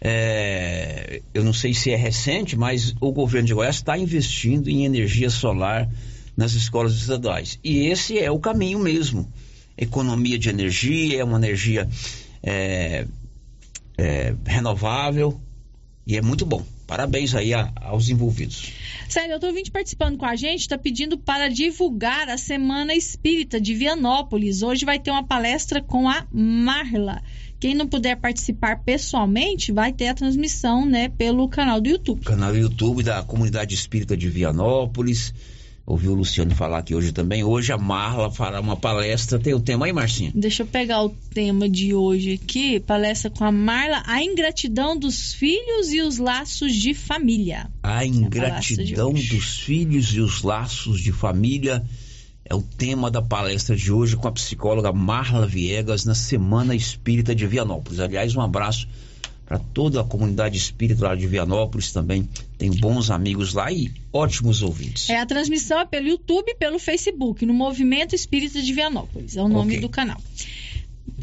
[0.00, 4.84] É, eu não sei se é recente, mas o governo de Goiás está investindo em
[4.84, 5.88] energia solar
[6.36, 7.58] nas escolas estaduais.
[7.62, 9.30] E esse é o caminho mesmo.
[9.76, 11.88] Economia de energia, é uma energia
[12.42, 13.06] é,
[13.98, 15.38] é, renovável
[16.06, 16.64] e é muito bom.
[16.86, 18.72] Parabéns aí a- aos envolvidos.
[19.08, 23.74] Sério, outro ouvinte participando com a gente está pedindo para divulgar a Semana Espírita de
[23.74, 24.62] Vianópolis.
[24.62, 27.22] Hoje vai ter uma palestra com a Marla.
[27.60, 32.24] Quem não puder participar pessoalmente vai ter a transmissão, né, pelo canal do YouTube.
[32.24, 35.34] Canal YouTube da Comunidade Espírita de Vianópolis.
[35.84, 37.44] Ouviu o Luciano falar aqui hoje também.
[37.44, 39.38] Hoje a Marla fará uma palestra.
[39.38, 40.32] Tem o tema aí, Marcinha?
[40.34, 45.34] Deixa eu pegar o tema de hoje aqui, palestra com a Marla, a ingratidão dos
[45.34, 47.68] filhos e os laços de família.
[47.82, 51.84] A ingratidão dos filhos e os laços de família
[52.50, 57.32] é o tema da palestra de hoje com a psicóloga Marla Viegas na Semana Espírita
[57.32, 58.00] de Vianópolis.
[58.00, 58.88] Aliás, um abraço
[59.46, 62.28] para toda a comunidade espírita lá de Vianópolis também.
[62.58, 65.08] Tem bons amigos lá e ótimos ouvintes.
[65.08, 69.36] É a transmissão é pelo YouTube e pelo Facebook, no Movimento Espírita de Vianópolis.
[69.36, 69.80] É o nome Ok.
[69.82, 70.20] do canal.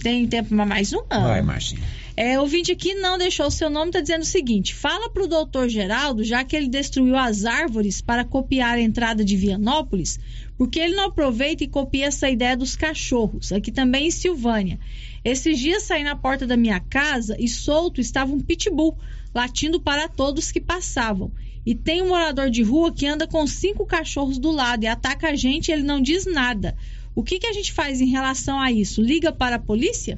[0.02, 1.04] Tem tempo para mais um?
[1.10, 1.82] Vai, Marcinha.
[2.16, 5.28] É, ouvinte aqui não deixou o seu nome, está dizendo o seguinte: fala para o
[5.28, 10.20] doutor Geraldo, já que ele destruiu as árvores para copiar a entrada de Vianópolis,
[10.58, 13.52] porque ele não aproveita e copia essa ideia dos cachorros.
[13.52, 14.80] Aqui também em Silvânia.
[15.24, 18.98] Esses dias saí na porta da minha casa e solto estava um pitbull
[19.34, 21.32] latindo para todos que passavam.
[21.66, 25.30] E tem um morador de rua que anda com cinco cachorros do lado e ataca
[25.30, 26.76] a gente e ele não diz nada.
[27.14, 29.02] O que, que a gente faz em relação a isso?
[29.02, 30.18] Liga para a polícia?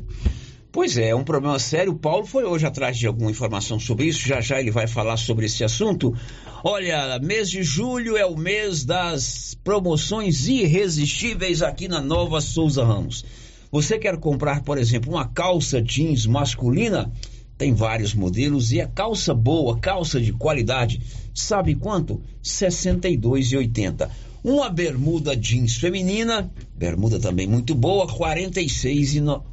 [0.71, 1.93] Pois é, é um problema sério.
[1.93, 4.27] O Paulo foi hoje atrás de alguma informação sobre isso.
[4.27, 6.15] Já já ele vai falar sobre esse assunto.
[6.63, 13.25] Olha, mês de julho é o mês das promoções irresistíveis aqui na Nova Souza Ramos.
[13.71, 17.11] Você quer comprar, por exemplo, uma calça jeans masculina?
[17.57, 21.01] Tem vários modelos e a calça boa, calça de qualidade,
[21.33, 22.13] sabe quanto?
[22.13, 24.09] R$ 62,80.
[24.43, 26.49] Uma bermuda jeans feminina,
[26.79, 28.13] bermuda também muito boa, R$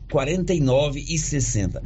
[0.09, 1.83] 49,60.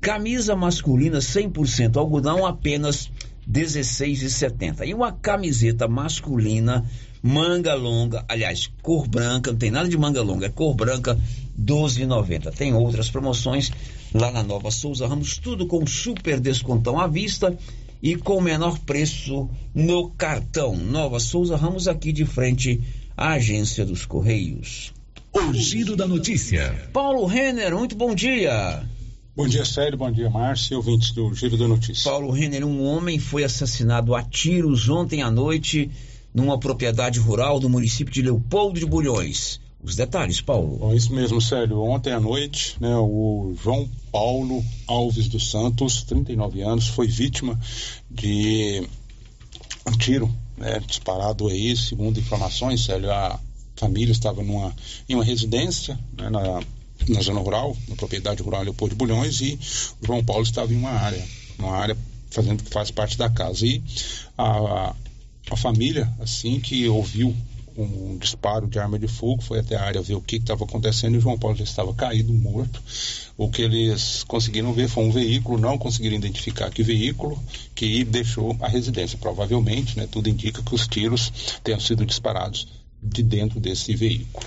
[0.00, 3.10] Camisa masculina 100% algodão, apenas
[3.44, 4.86] R$ 16,70.
[4.86, 6.88] E uma camiseta masculina
[7.20, 11.18] manga longa, aliás, cor branca, não tem nada de manga longa, é cor branca,
[11.60, 12.54] 12,90.
[12.54, 13.72] Tem outras promoções
[14.12, 17.58] lá na Nova Souza Ramos, tudo com super descontão à vista
[18.00, 20.76] e com menor preço no cartão.
[20.76, 22.80] Nova Souza Ramos, aqui de frente
[23.16, 24.92] agência dos Correios.
[25.32, 26.88] O giro da notícia.
[26.92, 28.84] Paulo Renner, muito bom dia.
[29.36, 29.98] Bom dia, Sérgio.
[29.98, 32.08] Bom dia, Márcio, ouvintes do Giro da Notícia.
[32.08, 35.90] Paulo Renner, um homem foi assassinado a tiros ontem à noite
[36.32, 39.60] numa propriedade rural do município de Leopoldo de Bulhões.
[39.82, 40.78] Os detalhes, Paulo.
[40.78, 41.82] Bom, isso mesmo, Sérgio.
[41.82, 47.58] Ontem à noite, né, o João Paulo Alves dos Santos, 39 anos, foi vítima
[48.08, 48.86] de
[49.86, 53.38] um tiro né, disparado aí, segundo informações, Sérgio, a
[53.76, 54.74] família estava numa,
[55.08, 56.60] em uma residência né, na
[57.08, 59.58] na zona rural, na propriedade rural Leopoldo de Bulhões, e
[60.00, 61.22] o João Paulo estava em uma área,
[61.58, 61.96] uma área
[62.30, 63.66] fazendo que faz parte da casa.
[63.66, 63.82] E
[64.36, 64.94] a,
[65.50, 67.34] a família, assim que ouviu
[67.76, 71.14] um disparo de arma de fogo, foi até a área ver o que estava acontecendo
[71.14, 72.82] e o João Paulo já estava caído, morto.
[73.36, 77.42] O que eles conseguiram ver foi um veículo, não conseguiram identificar que veículo
[77.74, 79.18] que deixou a residência.
[79.18, 82.68] Provavelmente, né, tudo indica que os tiros tenham sido disparados
[83.02, 84.46] de dentro desse veículo.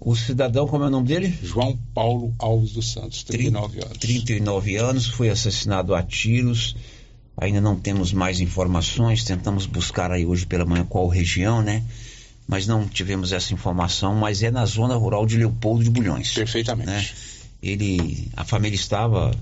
[0.00, 1.38] O cidadão, como é o nome dele?
[1.42, 3.98] João Paulo Alves dos Santos, 39 anos.
[3.98, 6.74] 39 anos, foi assassinado a tiros.
[7.36, 11.84] Ainda não temos mais informações, tentamos buscar aí hoje pela manhã qual região, né?
[12.52, 16.34] Mas não tivemos essa informação, mas é na zona rural de Leopoldo de Bulhões.
[16.34, 16.86] Perfeitamente.
[16.86, 17.06] Né?
[17.62, 19.34] Ele, a família estava,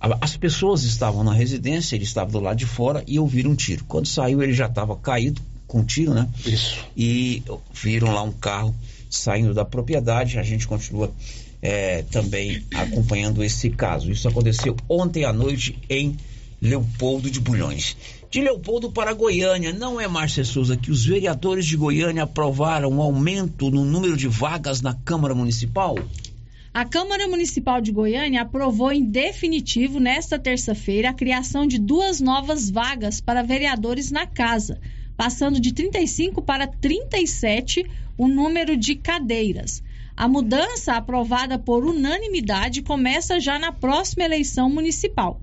[0.00, 3.84] as pessoas estavam na residência, ele estava do lado de fora e ouviram um tiro.
[3.84, 6.26] Quando saiu, ele já estava caído com tiro, né?
[6.46, 6.78] Isso.
[6.96, 7.42] E
[7.74, 8.74] viram lá um carro
[9.10, 10.38] saindo da propriedade.
[10.38, 11.12] A gente continua
[11.60, 14.10] é, também acompanhando esse caso.
[14.10, 16.16] Isso aconteceu ontem à noite em
[16.62, 17.94] Leopoldo de Bulhões.
[18.28, 23.00] De Leopoldo para Goiânia, não é Márcia Souza que os vereadores de Goiânia aprovaram um
[23.00, 25.96] aumento no número de vagas na Câmara Municipal?
[26.74, 32.68] A Câmara Municipal de Goiânia aprovou em definitivo nesta terça-feira a criação de duas novas
[32.68, 34.80] vagas para vereadores na casa,
[35.16, 37.86] passando de 35 para 37
[38.18, 39.82] o número de cadeiras.
[40.16, 45.40] A mudança, aprovada por unanimidade, começa já na próxima eleição municipal.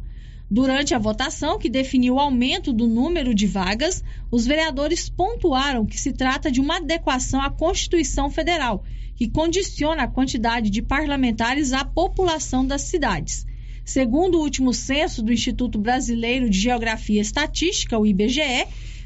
[0.49, 5.99] Durante a votação, que definiu o aumento do número de vagas, os vereadores pontuaram que
[5.99, 8.83] se trata de uma adequação à Constituição Federal,
[9.15, 13.45] que condiciona a quantidade de parlamentares à população das cidades.
[13.85, 18.65] Segundo o último censo do Instituto Brasileiro de Geografia e Estatística, o IBGE,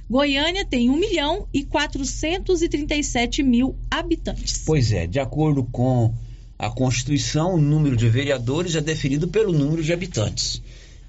[0.10, 4.64] Goiânia tem 1 milhão e 437 mil habitantes.
[4.66, 6.14] Pois é, de acordo com
[6.58, 10.62] a Constituição, o número de vereadores é definido pelo número de habitantes.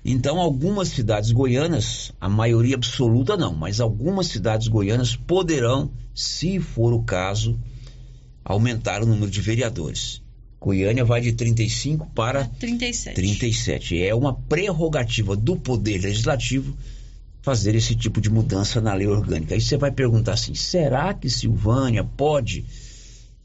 [0.04, 6.92] Então, algumas cidades goianas, a maioria absoluta não, mas algumas cidades goianas poderão, se for
[6.92, 7.58] o caso,
[8.44, 10.22] aumentar o número de vereadores.
[10.60, 13.14] Goiânia vai de 35 para 37.
[13.14, 14.02] 37.
[14.02, 16.76] É uma prerrogativa do Poder Legislativo
[17.42, 19.54] fazer esse tipo de mudança na lei orgânica.
[19.54, 22.64] Aí você vai perguntar assim: será que Silvânia pode?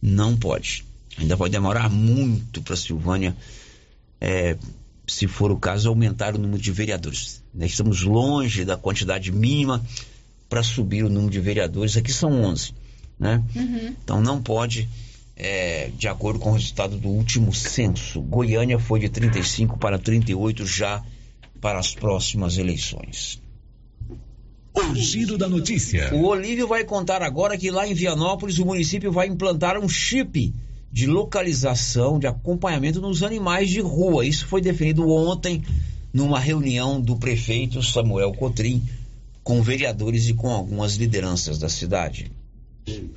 [0.01, 0.85] Não pode.
[1.17, 3.35] Ainda vai demorar muito para Silvânia,
[4.19, 4.57] é,
[5.07, 7.43] se for o caso, aumentar o número de vereadores.
[7.53, 9.83] Nós estamos longe da quantidade mínima
[10.49, 11.97] para subir o número de vereadores.
[11.97, 12.73] Aqui são 11,
[13.19, 13.43] né?
[13.55, 13.95] Uhum.
[14.03, 14.87] Então não pode,
[15.35, 18.21] é, de acordo com o resultado do último censo.
[18.21, 21.03] Goiânia foi de 35 para 38 já
[21.59, 23.41] para as próximas eleições.
[24.73, 26.13] O giro da notícia.
[26.15, 30.51] O Olívio vai contar agora que lá em Vianópolis o município vai implantar um chip
[30.93, 34.27] de localização, de acompanhamento nos animais de rua.
[34.27, 35.63] Isso foi definido ontem
[36.13, 38.83] numa reunião do prefeito Samuel Cotrim
[39.43, 42.31] com vereadores e com algumas lideranças da cidade.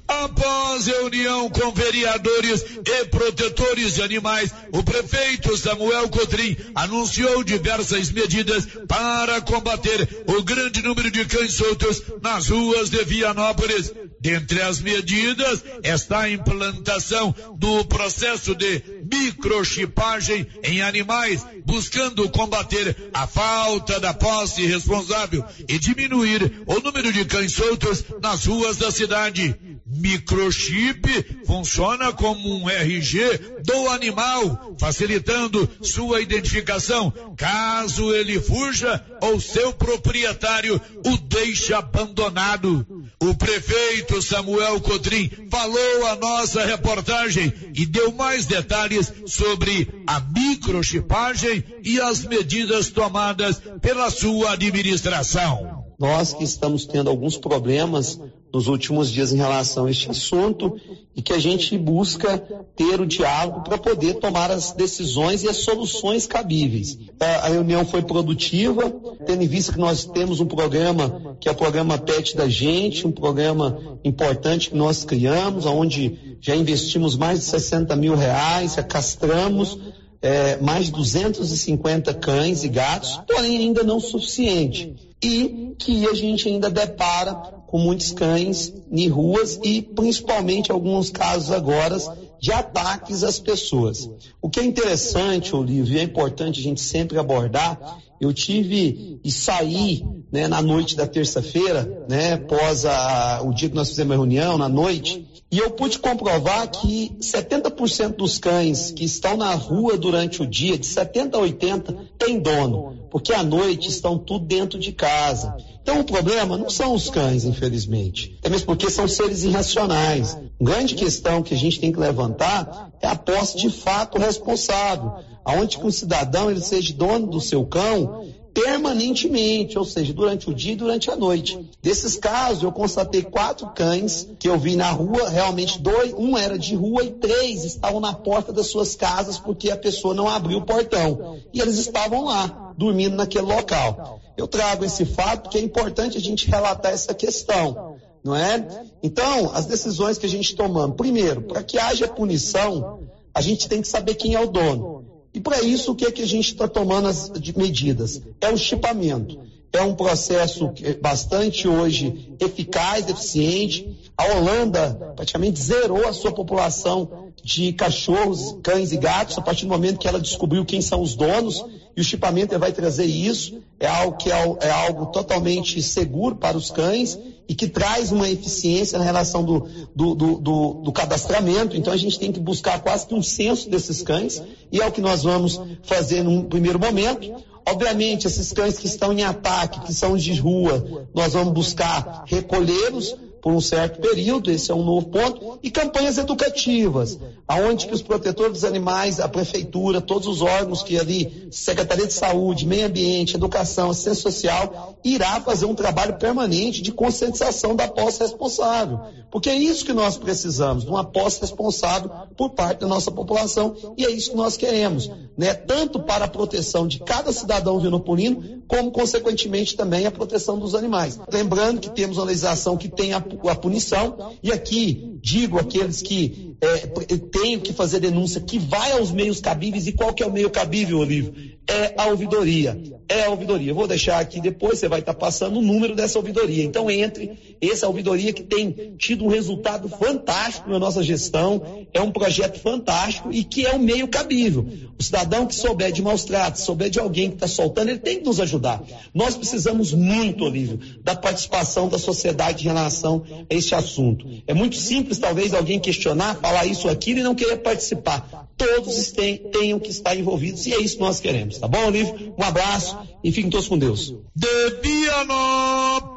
[0.07, 8.67] Após reunião com vereadores e protetores de animais, o prefeito Samuel Cotrim anunciou diversas medidas
[8.87, 13.93] para combater o grande número de cães soltos nas ruas de Vianópolis.
[14.21, 23.27] Dentre as medidas está a implantação do processo de microchipagem em animais, buscando combater a
[23.27, 29.55] falta da posse responsável e diminuir o número de cães soltos nas ruas da cidade.
[29.89, 39.73] Microchip funciona como um RG do animal, facilitando sua identificação caso ele fuja ou seu
[39.73, 42.85] proprietário o deixe abandonado.
[43.21, 51.65] O prefeito Samuel Cotrim falou a nossa reportagem e deu mais detalhes sobre a microchipagem
[51.85, 55.85] e as medidas tomadas pela sua administração.
[55.99, 58.21] Nós que estamos tendo alguns problemas
[58.57, 60.81] nos últimos dias em relação a este assunto
[61.15, 62.39] e que a gente busca
[62.75, 66.97] ter o diálogo para poder tomar as decisões e as soluções cabíveis.
[67.21, 68.91] A reunião foi produtiva,
[69.27, 73.07] tendo em vista que nós temos um programa que é o programa PET da gente,
[73.07, 78.83] um programa importante que nós criamos, onde já investimos mais de 60 mil reais, já
[78.83, 79.79] castramos
[80.23, 84.95] é, mais de 250 cães e gatos, porém ainda não suficiente.
[85.23, 91.51] E que a gente ainda depara com muitos cães em ruas e principalmente alguns casos
[91.51, 91.97] agora
[92.41, 94.09] de ataques às pessoas.
[94.41, 100.05] O que é interessante, Olívio, é importante a gente sempre abordar, eu tive e saí
[100.31, 104.59] né, na noite da terça-feira, né, após a, o dia que nós fizemos a reunião,
[104.59, 110.43] na noite, e eu pude comprovar que 70% dos cães que estão na rua durante
[110.43, 114.93] o dia, de 70 a 80, tem dono, porque à noite estão tudo dentro de
[114.93, 115.57] casa.
[115.87, 118.37] Então o problema não são os cães, infelizmente.
[118.43, 120.35] É mesmo porque são seres irracionais.
[120.35, 125.13] A grande questão que a gente tem que levantar é a posse de fato responsável.
[125.45, 130.55] Aonde que um cidadão ele seja dono do seu cão permanentemente, ou seja, durante o
[130.55, 131.57] dia e durante a noite.
[131.81, 136.59] Desses casos, eu constatei quatro cães que eu vi na rua, realmente dois, um era
[136.59, 140.59] de rua e três estavam na porta das suas casas porque a pessoa não abriu
[140.59, 141.39] o portão.
[141.53, 144.21] E eles estavam lá, dormindo naquele local.
[144.37, 147.97] Eu trago esse fato porque é importante a gente relatar essa questão.
[148.23, 148.85] Não é?
[149.03, 153.01] Então, as decisões que a gente tomamos, primeiro, para que haja punição,
[153.33, 155.05] a gente tem que saber quem é o dono.
[155.33, 158.21] E para isso, o que, é que a gente está tomando as medidas?
[158.41, 159.39] É o chipamento.
[159.73, 160.73] É um processo
[161.03, 164.11] bastante hoje eficaz, eficiente.
[164.17, 169.69] A Holanda praticamente zerou a sua população de cachorros, cães e gatos a partir do
[169.69, 171.63] momento que ela descobriu quem são os donos.
[171.97, 173.63] E o chipamento vai trazer isso.
[173.81, 177.19] É algo que é, é algo totalmente seguro para os cães
[177.49, 181.77] e que traz uma eficiência na relação do, do, do, do, cadastramento.
[181.77, 184.93] Então a gente tem que buscar quase que um censo desses cães e é o
[184.93, 187.35] que nós vamos fazer num primeiro momento.
[187.69, 193.17] Obviamente, esses cães que estão em ataque, que são de rua, nós vamos buscar recolhê-los
[193.41, 198.03] por um certo período, esse é um novo ponto, e campanhas educativas, aonde que os
[198.03, 203.37] protetores dos animais, a prefeitura, todos os órgãos que ali, Secretaria de Saúde, Meio Ambiente,
[203.37, 209.01] Educação, Assistência Social, irá fazer um trabalho permanente de conscientização da posse responsável.
[209.31, 213.77] Porque é isso que nós precisamos, de uma posse responsável por parte da nossa população,
[213.97, 215.55] e é isso que nós queremos, né?
[215.55, 221.19] Tanto para a proteção de cada cidadão vinopolino, como consequentemente também a proteção dos animais.
[221.33, 224.37] Lembrando que temos uma legislação que tem a a punição.
[224.43, 229.87] E aqui digo àqueles que é, têm que fazer denúncia que vai aos meios cabíveis.
[229.87, 231.35] E qual que é o meio cabível, Olívio?
[231.69, 232.81] É a ouvidoria.
[233.09, 233.71] É a ouvidoria.
[233.71, 236.65] Eu vou deixar aqui depois, você vai estar passando o número dessa ouvidoria.
[236.65, 241.87] Então entre essa ouvidoria que tem tido um resultado fantástico na nossa gestão.
[241.93, 244.67] É um projeto fantástico e que é um meio cabível.
[244.99, 248.19] O cidadão que souber de maus tratos, souber de alguém que está soltando, ele tem
[248.19, 248.83] que nos ajudar.
[249.15, 254.27] Nós precisamos muito, Olívio, da participação da sociedade em relação a este assunto.
[254.47, 258.49] É muito simples, talvez, alguém questionar, falar isso ou aquilo e não querer participar.
[258.57, 259.13] Todos
[259.53, 262.35] tenham que estar envolvidos e é isso que nós queremos, tá bom, Olívio?
[262.39, 264.15] Um abraço e fiquem todos com Deus.
[264.35, 266.15] De Vianópolis,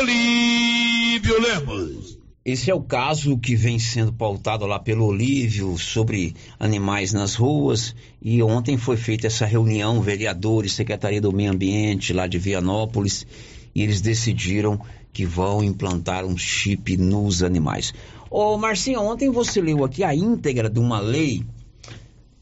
[0.00, 2.18] Olívio Lemos.
[2.44, 7.94] Esse é o caso que vem sendo pautado lá pelo Olívio sobre animais nas ruas.
[8.20, 13.24] E ontem foi feita essa reunião, vereadores, Secretaria do Meio Ambiente lá de Vianópolis,
[13.72, 14.80] e eles decidiram
[15.12, 17.94] que vão implantar um chip nos animais.
[18.34, 21.44] Ô, Marcinho, ontem você leu aqui a íntegra de uma lei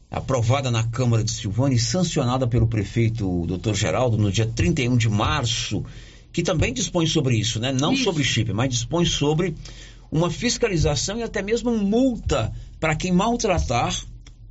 [0.09, 3.73] aprovada na Câmara de Silvânia e sancionada pelo prefeito Dr.
[3.73, 5.83] Geraldo no dia 31 de março,
[6.31, 7.73] que também dispõe sobre isso, né?
[7.73, 8.05] Não Isso.
[8.05, 9.53] sobre chip, mas dispõe sobre
[10.09, 13.93] uma fiscalização e até mesmo multa para quem maltratar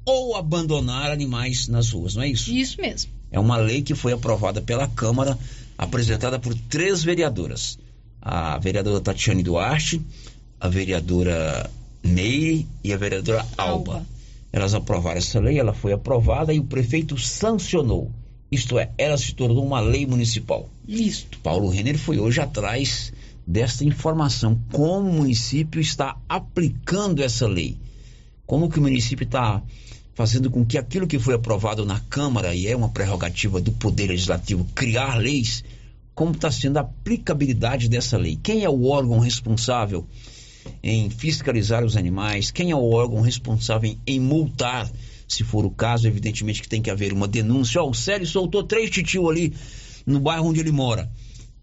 [0.05, 2.53] ou abandonar animais nas ruas, não é isso?
[2.53, 3.11] Isso mesmo.
[3.33, 5.39] É uma lei que foi aprovada pela Câmara,
[5.79, 7.79] apresentada por três vereadoras.
[8.21, 10.03] A vereadora Tatiane Duarte,
[10.61, 11.71] a vereadora
[12.03, 14.07] Neire e a vereadora Alba.
[14.53, 18.11] Elas aprovaram essa lei, ela foi aprovada e o prefeito sancionou.
[18.51, 20.69] Isto é, ela se tornou uma lei municipal.
[20.87, 21.27] Isso.
[21.43, 23.13] Paulo Renner foi hoje atrás
[23.47, 24.61] desta informação.
[24.73, 27.77] Como o município está aplicando essa lei?
[28.45, 29.63] Como que o município está
[30.15, 34.09] fazendo com que aquilo que foi aprovado na Câmara, e é uma prerrogativa do Poder
[34.09, 35.65] Legislativo criar leis,
[36.15, 38.39] como está sendo a aplicabilidade dessa lei?
[38.43, 40.07] Quem é o órgão responsável
[40.83, 42.51] em fiscalizar os animais?
[42.51, 44.91] Quem é o órgão responsável em, multar?
[45.29, 47.81] Se for o caso, evidentemente que tem que haver uma denúncia.
[47.81, 49.55] Ó, o Célio soltou três titio ali
[50.05, 51.11] no bairro onde ele mora.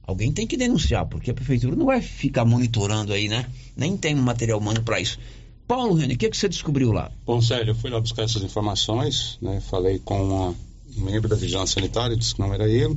[0.03, 3.45] Alguém tem que denunciar, porque a prefeitura não vai ficar monitorando aí, né?
[3.75, 5.19] Nem tem material humano para isso.
[5.67, 7.11] Paulo René, o que, que você descobriu lá?
[7.25, 9.59] Bom, Célio, eu fui lá buscar essas informações, né?
[9.69, 10.55] Falei com
[10.97, 12.95] um membro da Vigilância Sanitária, disse que não era ele.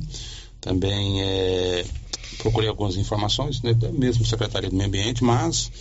[0.61, 1.85] Também é,
[2.41, 3.71] procurei algumas informações, né?
[3.71, 5.71] Até mesmo Secretaria do Meio Ambiente, mas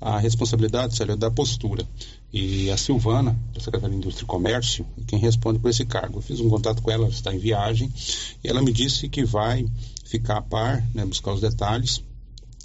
[0.00, 1.86] a responsabilidade, Célio, é da postura.
[2.32, 6.18] E a Silvana, da Secretaria de Indústria e Comércio, é quem responde por esse cargo.
[6.18, 7.92] Eu fiz um contato com ela, ela está em viagem,
[8.44, 9.66] e ela me disse que vai
[10.04, 12.02] ficar a par, né, buscar os detalhes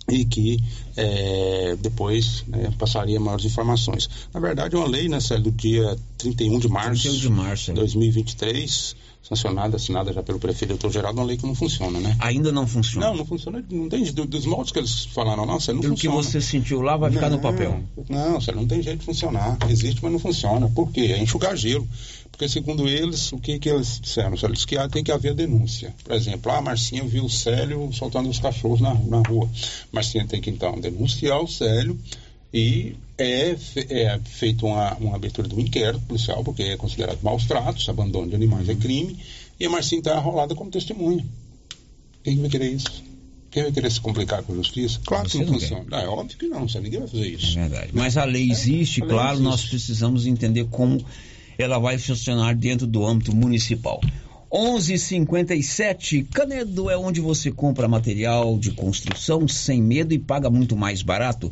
[0.09, 0.61] e que
[0.97, 4.09] é, depois né, passaria maiores informações.
[4.33, 7.71] Na verdade, é uma lei, né, Célio, do dia 31 de março, 31 de março,
[7.71, 7.73] é.
[7.73, 12.15] 2023, sancionada, assinada já pelo prefeito doutor Geraldo, uma lei que não funciona, né?
[12.19, 13.07] Ainda não funciona.
[13.07, 15.95] Não, não funciona, não tem, do- dos moldes que eles falaram, não, Célio, não Pelo
[15.95, 16.23] que funciona.
[16.23, 17.81] você sentiu lá, vai ficar no papel.
[18.09, 19.57] Não, Célio, não tem jeito de funcionar.
[19.69, 20.67] Existe, mas não funciona.
[20.69, 21.13] Por quê?
[21.17, 21.87] É enxugar gelo.
[22.29, 24.33] Porque, segundo eles, o que, que eles disseram?
[24.51, 25.93] Diz que ah, tem que haver denúncia.
[26.03, 29.47] Por exemplo, ah, a Marcinha viu o Célio soltando os cachorros na, na rua.
[29.91, 31.97] Marcinha tem que, então, denunciar o Célio
[32.53, 33.55] e é,
[33.89, 38.27] é feita uma, uma abertura de um inquérito policial, porque é considerado maus tratos, abandono
[38.27, 39.17] de animais é crime,
[39.59, 41.25] e a Marcinha está arrolada como testemunha.
[42.23, 43.03] Quem vai querer isso?
[43.49, 44.99] Quem vai querer se complicar com a justiça?
[45.05, 45.85] Claro que não, não funciona.
[45.91, 47.57] Ah, é óbvio que não, ninguém vai fazer isso.
[47.57, 47.89] É verdade.
[47.93, 49.43] Mas a lei existe, a lei claro, existe.
[49.43, 51.03] nós precisamos entender como
[51.57, 54.01] ela vai funcionar dentro do âmbito municipal.
[54.53, 61.01] 11:57 Canedo é onde você compra material de construção sem medo e paga muito mais
[61.01, 61.51] barato.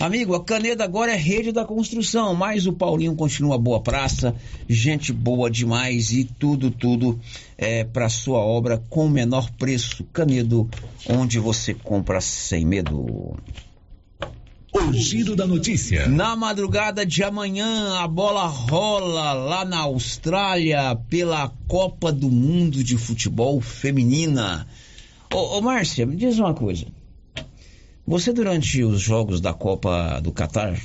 [0.00, 4.34] Amigo, a Canedo agora é rede da construção, mas o Paulinho continua boa praça,
[4.66, 7.20] gente boa demais e tudo, tudo
[7.58, 10.02] é para sua obra com o menor preço.
[10.04, 10.70] Canedo,
[11.06, 13.36] onde você compra sem medo.
[14.78, 16.06] O giro da notícia.
[16.06, 22.96] Na madrugada de amanhã, a bola rola lá na Austrália pela Copa do Mundo de
[22.96, 24.68] Futebol Feminina.
[25.32, 26.86] Ô, ô Márcia, me diz uma coisa.
[28.06, 30.80] Você, durante os jogos da Copa do Catar,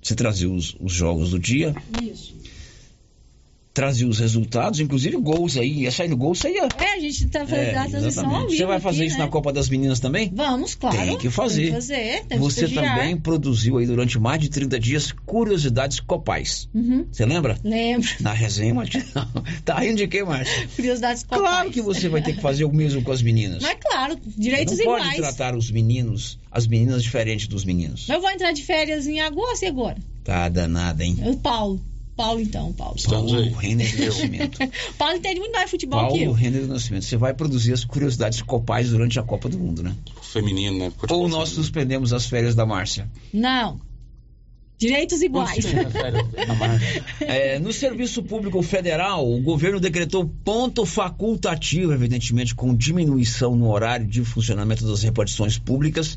[0.00, 2.32] você trazia os, os jogos do dia, Isso.
[3.74, 5.82] Trazia os resultados, inclusive gols aí.
[5.82, 6.68] Ia sair no gol, você ia.
[6.78, 9.18] É, a gente tá fazendo É, a transmissão ao vivo Você vai fazer aqui, isso
[9.18, 9.24] né?
[9.24, 10.30] na Copa das Meninas também?
[10.34, 10.96] Vamos, claro.
[10.96, 11.62] Tem que fazer.
[11.62, 12.96] Tem que fazer, tem que Você estagiar.
[12.98, 16.68] também produziu aí durante mais de 30 dias curiosidades copais.
[16.74, 17.06] Uhum.
[17.10, 17.58] Você lembra?
[17.64, 18.08] Lembro.
[18.20, 19.04] Na resenha, Martinho.
[19.64, 20.68] Tá rindo de quê, Márcio?
[20.76, 21.42] Curiosidades copais.
[21.42, 23.62] Claro que você vai ter que fazer o mesmo com as meninas.
[23.62, 25.16] Mas claro, direitos não pode iguais.
[25.20, 28.08] tratar os meninos, as meninas diferente dos meninos.
[28.08, 29.96] Eu vou entrar de férias em agosto e agora?
[30.24, 31.16] Tá danada, hein?
[31.24, 31.80] O Paulo.
[32.22, 32.94] Paulo, então, Paulo.
[33.02, 34.58] Paulo Renner do Nascimento.
[34.96, 36.26] Paulo entende muito mais futebol que eu.
[36.26, 37.04] Paulo Renner do Nascimento.
[37.04, 39.92] Você vai produzir as curiosidades copais durante a Copa do Mundo, né?
[40.22, 40.92] Feminino, né?
[41.10, 43.10] Ou nós suspendemos as férias da Márcia.
[43.32, 43.80] Não.
[44.78, 45.64] Direitos iguais.
[47.20, 54.06] É, no Serviço Público Federal, o governo decretou ponto facultativo, evidentemente, com diminuição no horário
[54.06, 56.16] de funcionamento das repartições públicas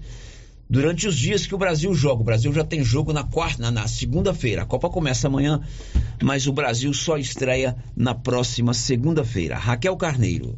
[0.69, 2.21] durante os dias que o Brasil joga.
[2.21, 4.63] O Brasil já tem jogo na quarta, na, segunda-feira.
[4.63, 5.61] A Copa começa amanhã,
[6.21, 9.57] mas o Brasil só estreia na próxima segunda-feira.
[9.57, 10.57] Raquel Carneiro.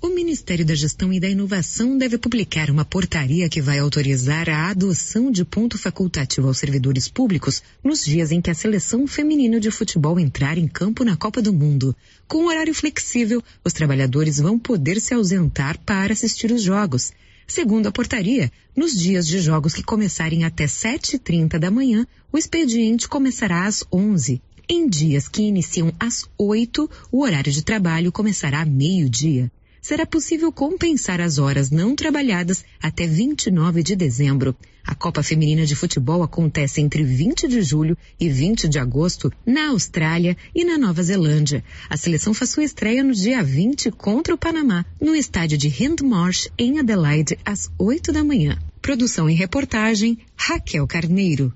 [0.00, 4.70] O Ministério da Gestão e da Inovação deve publicar uma portaria que vai autorizar a
[4.70, 9.72] adoção de ponto facultativo aos servidores públicos nos dias em que a seleção feminina de
[9.72, 11.96] futebol entrar em campo na Copa do Mundo.
[12.28, 17.12] Com horário flexível, os trabalhadores vão poder se ausentar para assistir os jogos.
[17.50, 23.08] Segundo a portaria, nos dias de jogos que começarem até 7h30 da manhã, o expediente
[23.08, 28.66] começará às 11 Em dias que iniciam às 8, o horário de trabalho começará a
[28.66, 29.50] meio-dia.
[29.80, 34.56] Será possível compensar as horas não trabalhadas até 29 de dezembro.
[34.84, 39.68] A Copa Feminina de Futebol acontece entre 20 de julho e 20 de agosto na
[39.68, 41.62] Austrália e na Nova Zelândia.
[41.90, 46.48] A seleção faz sua estreia no dia 20 contra o Panamá, no estádio de Hindmarsh,
[46.58, 48.58] em Adelaide, às 8 da manhã.
[48.80, 51.52] Produção e reportagem, Raquel Carneiro.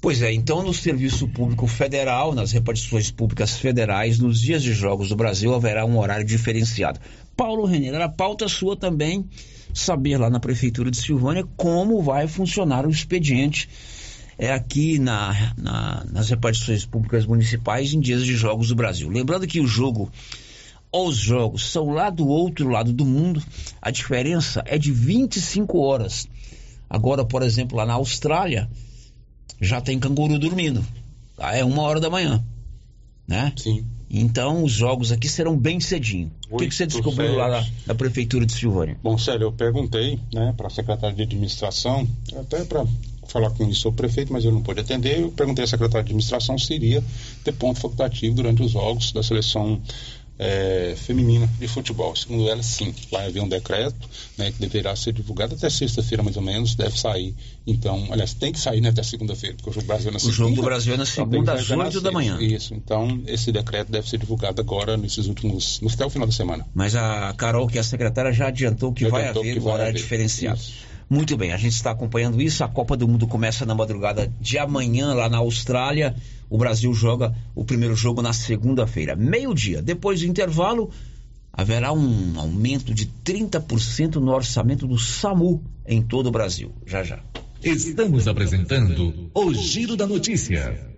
[0.00, 5.08] Pois é, então no Serviço Público Federal, nas repartições públicas federais, nos dias de jogos
[5.08, 7.00] do Brasil haverá um horário diferenciado.
[7.36, 9.28] Paulo Renner, era pauta sua também
[9.74, 13.68] saber lá na Prefeitura de Silvânia como vai funcionar o expediente
[14.38, 19.08] é aqui na, na, nas repartições públicas municipais em dias de jogos do Brasil.
[19.08, 20.10] Lembrando que o jogo
[20.92, 23.42] os jogos são lá do outro lado do mundo,
[23.82, 26.26] a diferença é de 25 horas.
[26.88, 28.70] Agora, por exemplo, lá na Austrália,
[29.60, 30.84] já tem canguru dormindo.
[31.36, 31.56] Tá?
[31.56, 32.42] É uma hora da manhã.
[33.26, 33.52] Né?
[33.56, 33.84] Sim.
[34.10, 36.30] Então os jogos aqui serão bem cedinho.
[36.50, 38.96] O que, que você descobriu lá na, na, prefeitura de Silvânia?
[39.02, 42.86] Bom, Célio, eu perguntei né, para a secretária de administração, até para
[43.26, 45.20] falar com isso o prefeito, mas ele não pôde atender.
[45.20, 47.04] Eu perguntei à secretária de administração se iria
[47.44, 49.78] ter ponto facultativo durante os jogos da seleção
[50.38, 52.14] é, feminina de futebol.
[52.14, 52.94] Segundo ela, sim.
[53.10, 56.98] Vai haver um decreto né, que deverá ser divulgado até sexta-feira, mais ou menos, deve
[56.98, 57.34] sair.
[57.66, 60.18] Então, aliás, tem que sair né, até segunda-feira, porque o jogo do Brasil é na
[60.18, 60.34] segunda.
[60.34, 62.38] O jogo do Brasil é na segunda, às 8 da manhã.
[62.40, 62.74] Isso.
[62.74, 65.80] Então, esse decreto deve ser divulgado agora, nesses últimos.
[65.92, 66.66] até o final da semana.
[66.74, 69.60] Mas a Carol, que é a secretária, já adiantou que já vai adiantou haver que
[69.60, 70.02] vai horário haver.
[70.02, 70.58] diferenciado.
[70.58, 70.87] Isso.
[71.10, 72.62] Muito bem, a gente está acompanhando isso.
[72.62, 76.14] A Copa do Mundo começa na madrugada de amanhã lá na Austrália.
[76.50, 79.80] O Brasil joga o primeiro jogo na segunda-feira, meio-dia.
[79.80, 80.90] Depois do intervalo,
[81.50, 86.74] haverá um aumento de 30% no orçamento do SAMU em todo o Brasil.
[86.86, 87.20] Já já.
[87.62, 90.97] Estamos apresentando o Giro da Notícia.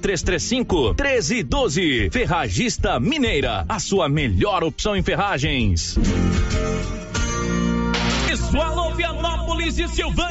[0.01, 2.09] 3335 1312.
[2.11, 5.95] Ferragista Mineira, a sua melhor opção em ferragens.
[8.27, 10.30] Pessoal, Vianópolis e Silvânia.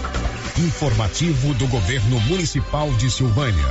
[0.61, 3.65] Informativo do Governo Municipal de Silvânia.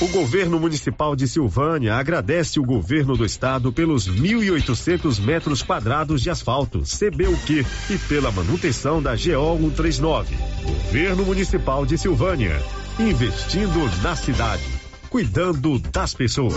[0.00, 6.28] O governo municipal de Silvânia agradece o governo do estado pelos 1.800 metros quadrados de
[6.28, 10.36] asfalto, CBUQ, e pela manutenção da GO 139.
[10.64, 12.60] Governo municipal de Silvânia,
[12.98, 14.64] investindo na cidade,
[15.08, 16.56] cuidando das pessoas.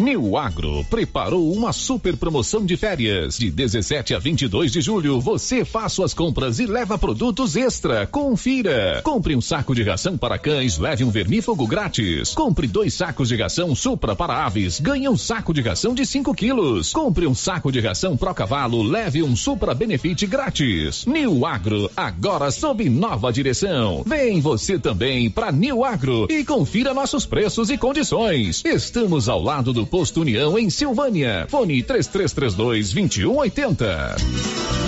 [0.00, 3.36] New Agro preparou uma super promoção de férias.
[3.36, 8.06] De 17 a 22 de julho, você faz suas compras e leva produtos extra.
[8.06, 9.02] Confira.
[9.02, 12.32] Compre um saco de ração para cães, leve um vermífugo grátis.
[12.32, 16.32] Compre dois sacos de ração Supra para aves, ganhe um saco de ração de 5
[16.32, 16.92] quilos.
[16.92, 21.06] Compre um saco de ração Pro Cavalo, leve um Supra Benefit grátis.
[21.06, 24.04] New Agro, agora sob nova direção.
[24.06, 28.62] Vem você também para New Agro e confira nossos preços e condições.
[28.64, 31.46] Estamos ao lado do Posto União em Silvânia.
[31.48, 34.87] Fone 3332 2180.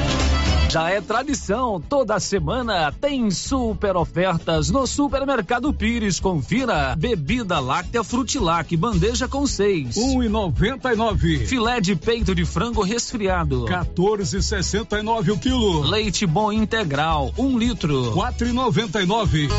[0.71, 6.17] Já é tradição, toda semana tem super ofertas no Supermercado Pires.
[6.17, 11.45] Confira: bebida láctea Frutilac, bandeja com seis, um e noventa e nove.
[11.45, 15.81] Filé de peito de frango resfriado, 14,69 o quilo.
[15.81, 19.49] Leite bom integral, um litro, quatro e noventa e nove.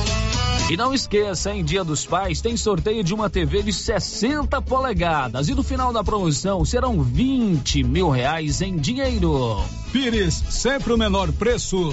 [0.71, 5.51] E não esqueça, em Dia dos Pais tem sorteio de uma TV de 60 polegadas
[5.51, 9.63] e no final da promoção serão 20 mil reais em dinheiro.
[9.93, 11.93] Pires, sempre o menor preço.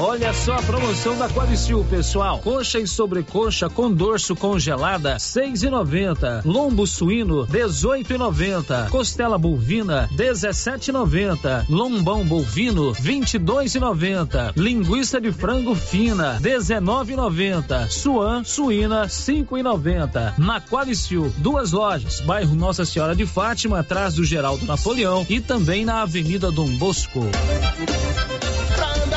[0.00, 2.38] Olha só a promoção da Qualicil, pessoal.
[2.38, 6.40] Coxa e sobrecoxa com dorso congelada, seis e noventa.
[6.44, 8.86] Lombo suíno, dezoito e noventa.
[8.90, 11.66] Costela bovina, dezessete e noventa.
[11.68, 14.52] Lombão bovino, vinte e dois e noventa.
[14.56, 17.90] Linguiça de frango fina, dezenove e noventa.
[17.90, 20.32] Suan suína, cinco e noventa.
[20.38, 25.84] Na Qualicil, duas lojas, bairro Nossa Senhora de Fátima, atrás do Geraldo Napoleão e também
[25.84, 27.26] na Avenida Dom Bosco.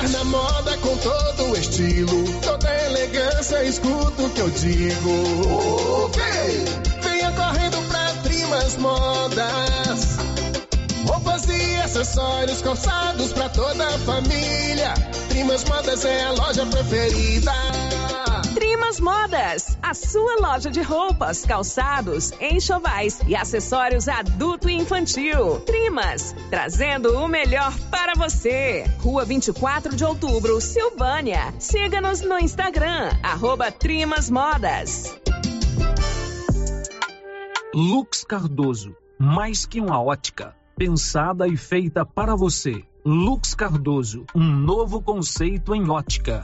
[0.02, 6.12] Andar na moda com todo o estilo, toda elegância, escuta o que eu digo.
[7.02, 10.18] Venha correndo pra Trimas Modas.
[11.06, 14.94] Roupas e acessórios calçados pra toda a família.
[15.30, 17.54] Trimas Modas é a loja preferida.
[18.62, 25.60] Trimas Modas, a sua loja de roupas, calçados, enxovais e acessórios adulto e infantil.
[25.62, 28.86] Trimas, trazendo o melhor para você.
[29.00, 31.52] Rua 24 de outubro, Silvânia.
[31.58, 33.74] Siga-nos no Instagram, arroba
[34.30, 35.20] Modas.
[37.74, 42.84] Lux Cardoso, mais que uma ótica, pensada e feita para você.
[43.04, 46.44] Lux Cardoso, um novo conceito em ótica.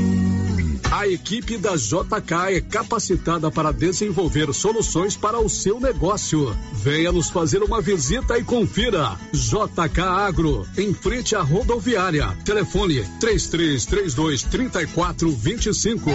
[0.91, 6.53] A equipe da JK é capacitada para desenvolver soluções para o seu negócio.
[6.73, 9.17] Venha nos fazer uma visita e confira.
[9.31, 12.27] JK Agro, em frente à rodoviária.
[12.43, 16.09] Telefone 3332 3425.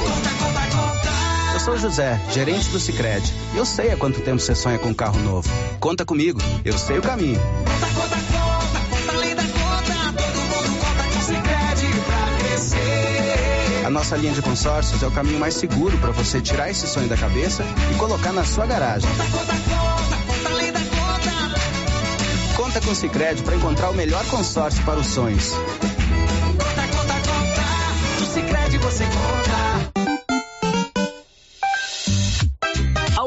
[1.54, 3.32] Eu sou José, gerente do Sicredi.
[3.56, 5.48] Eu sei há quanto tempo você sonha com um carro novo.
[5.80, 7.40] Conta comigo, eu sei o caminho.
[7.40, 8.25] Conta, conta, conta,
[13.86, 17.06] A nossa linha de consórcios é o caminho mais seguro para você tirar esse sonho
[17.06, 19.08] da cabeça e colocar na sua garagem.
[19.08, 22.56] Conta, conta, conta, conta.
[22.56, 25.52] Conta com o Sicredi para encontrar o melhor consórcio para os sonhos.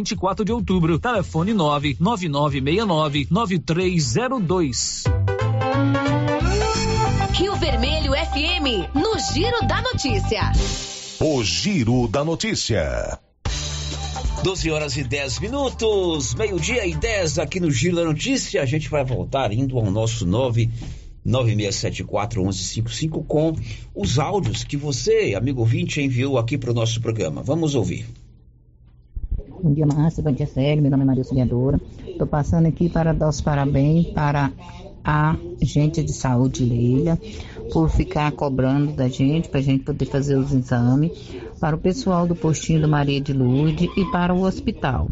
[0.00, 0.98] 24 de Outubro.
[0.98, 5.04] Telefone 99969 9302.
[7.32, 10.52] Rio Vermelho FM, no Giro da Notícia.
[11.20, 13.18] O Giro da Notícia.
[14.42, 18.62] 12 horas e 10 minutos, meio-dia e 10 aqui no Giro da Notícia.
[18.62, 20.70] A gente vai voltar indo ao nosso 9
[21.22, 23.54] 9674 1155 com
[23.94, 27.42] os áudios que você, amigo ouvinte, enviou aqui para o nosso programa.
[27.42, 28.06] Vamos ouvir.
[29.62, 30.22] Bom dia, Márcia.
[30.22, 30.80] Bom dia, Célio.
[30.80, 31.78] Meu nome é Maria Auxiliadora.
[32.06, 34.50] Estou passando aqui para dar os parabéns para
[35.04, 37.18] a gente de saúde, Leila,
[37.70, 41.12] por ficar cobrando da gente, para a gente poder fazer os exames,
[41.60, 45.10] para o pessoal do postinho do Maria de Lourdes e para o hospital.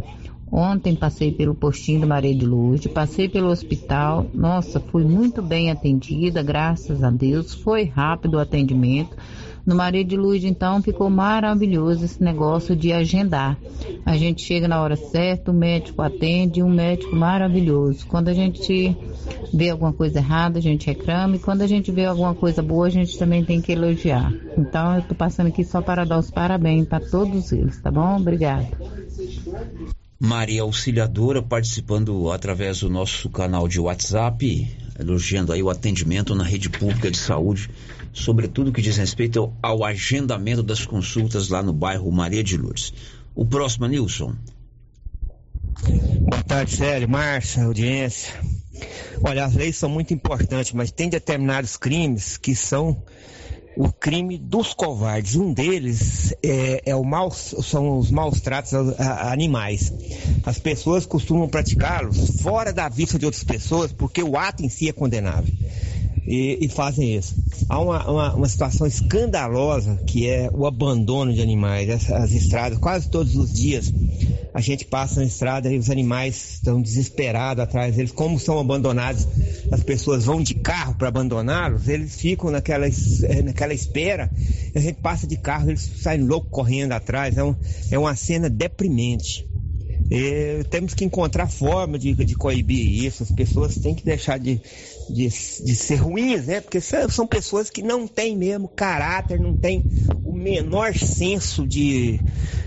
[0.51, 4.27] Ontem passei pelo postinho do Maria de Lourdes, passei pelo hospital.
[4.33, 7.53] Nossa, fui muito bem atendida, graças a Deus.
[7.53, 9.15] Foi rápido o atendimento.
[9.69, 13.59] No Maria de Luz, então, ficou maravilhoso esse negócio de agendar.
[14.07, 18.07] A gente chega na hora certa, o médico atende, um médico maravilhoso.
[18.07, 18.97] Quando a gente
[19.53, 22.87] vê alguma coisa errada, a gente reclama, e quando a gente vê alguma coisa boa,
[22.87, 24.33] a gente também tem que elogiar.
[24.57, 28.17] Então, eu estou passando aqui só para dar os parabéns para todos eles, tá bom?
[28.17, 28.69] Obrigada.
[30.19, 34.67] Maria Auxiliadora participando através do nosso canal de WhatsApp,
[34.99, 37.69] elogiando aí o atendimento na rede pública de saúde,
[38.19, 42.93] sobretudo que diz respeito ao, agendamento das consultas lá no bairro Maria de Lourdes.
[43.35, 44.35] O próximo, Nilson.
[46.21, 48.35] Boa tarde, Célio, Márcia, audiência.
[49.23, 53.03] Olha, as leis são muito importantes, mas tem determinados crimes que são
[53.77, 55.37] o crime dos covardes.
[55.37, 59.93] Um deles é, é o mal, são os maus tratos a, a animais.
[60.45, 64.89] As pessoas costumam praticá-los fora da vista de outras pessoas, porque o ato em si
[64.89, 65.55] é condenável.
[66.29, 67.35] E, e fazem isso.
[67.71, 71.89] Há uma, uma, uma, situação escandalosa que é o abandono de animais.
[71.89, 73.91] As, as estradas, quase todos os dias,
[74.53, 78.13] a gente passa na estrada e os animais estão desesperados atrás deles.
[78.13, 79.27] Como são abandonados,
[79.73, 82.87] as pessoas vão de carro para abandoná-los, eles ficam naquela,
[83.43, 84.31] naquela espera.
[84.75, 87.39] a gente passa de carro, eles saem loucos correndo atrás.
[87.39, 87.57] É, um,
[87.91, 89.49] é uma cena deprimente.
[90.11, 93.23] E temos que encontrar forma de, de coibir isso.
[93.23, 94.61] As pessoas têm que deixar de,
[95.09, 96.61] de, de ser ruins, né?
[96.61, 99.85] Porque são pessoas que não têm mesmo caráter, não têm
[100.25, 102.21] o menor senso de,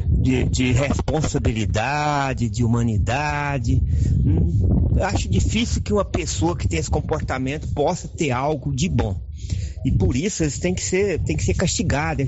[0.08, 3.82] de, de responsabilidade, de humanidade.
[4.26, 9.20] Hum, acho difícil que uma pessoa que tem esse comportamento possa ter algo de bom.
[9.84, 12.28] E por isso eles têm que ser, têm que ser castigados.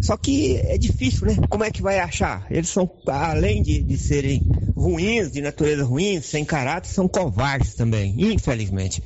[0.00, 1.36] Só que é difícil, né?
[1.48, 2.46] Como é que vai achar?
[2.50, 4.42] Eles são, além de, de serem
[4.74, 9.02] ruins, de natureza ruim, sem caráter, são covardes também, infelizmente.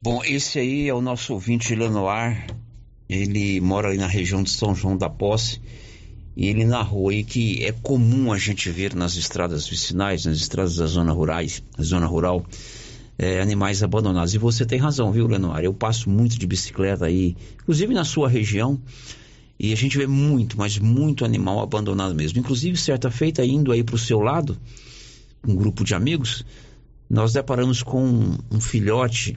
[0.00, 2.46] Bom, esse aí é o nosso ouvinte Lenoir.
[3.08, 5.60] Ele mora ali na região de São João da Posse.
[6.36, 10.76] E ele narrou aí que é comum a gente ver nas estradas vicinais, nas estradas
[10.76, 12.46] da zona rurais, zona rural,
[13.18, 14.34] é, animais abandonados.
[14.34, 15.64] E você tem razão, viu, Lenoir?
[15.64, 18.80] Eu passo muito de bicicleta aí, inclusive na sua região,
[19.58, 22.38] e a gente vê muito, mas muito animal abandonado mesmo.
[22.38, 24.56] Inclusive, certa feita, indo aí para o seu lado,
[25.44, 26.44] um grupo de amigos,
[27.10, 29.36] nós deparamos com um filhote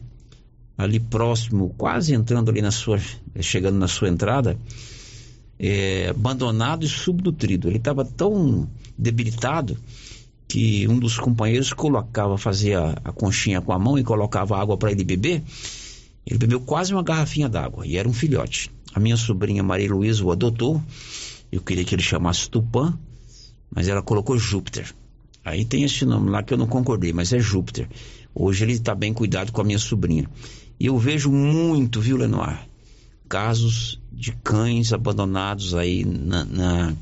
[0.77, 2.99] ali próximo, quase entrando ali na sua,
[3.39, 4.57] chegando na sua entrada,
[5.59, 7.67] é, abandonado e subnutrido.
[7.67, 8.67] Ele estava tão
[8.97, 9.77] debilitado
[10.47, 14.91] que um dos companheiros colocava, fazia a conchinha com a mão e colocava água para
[14.91, 15.41] ele beber.
[16.25, 18.69] Ele bebeu quase uma garrafinha d'água e era um filhote.
[18.93, 20.81] A minha sobrinha Maria Luísa o adotou.
[21.51, 22.97] Eu queria que ele chamasse Tupã,
[23.73, 24.93] mas ela colocou Júpiter.
[25.43, 27.87] Aí tem esse nome lá que eu não concordei, mas é Júpiter.
[28.33, 30.29] Hoje ele está bem cuidado com a minha sobrinha.
[30.81, 32.67] E eu vejo muito, viu, Lenoir?
[33.29, 36.93] Casos de cães abandonados aí na, na,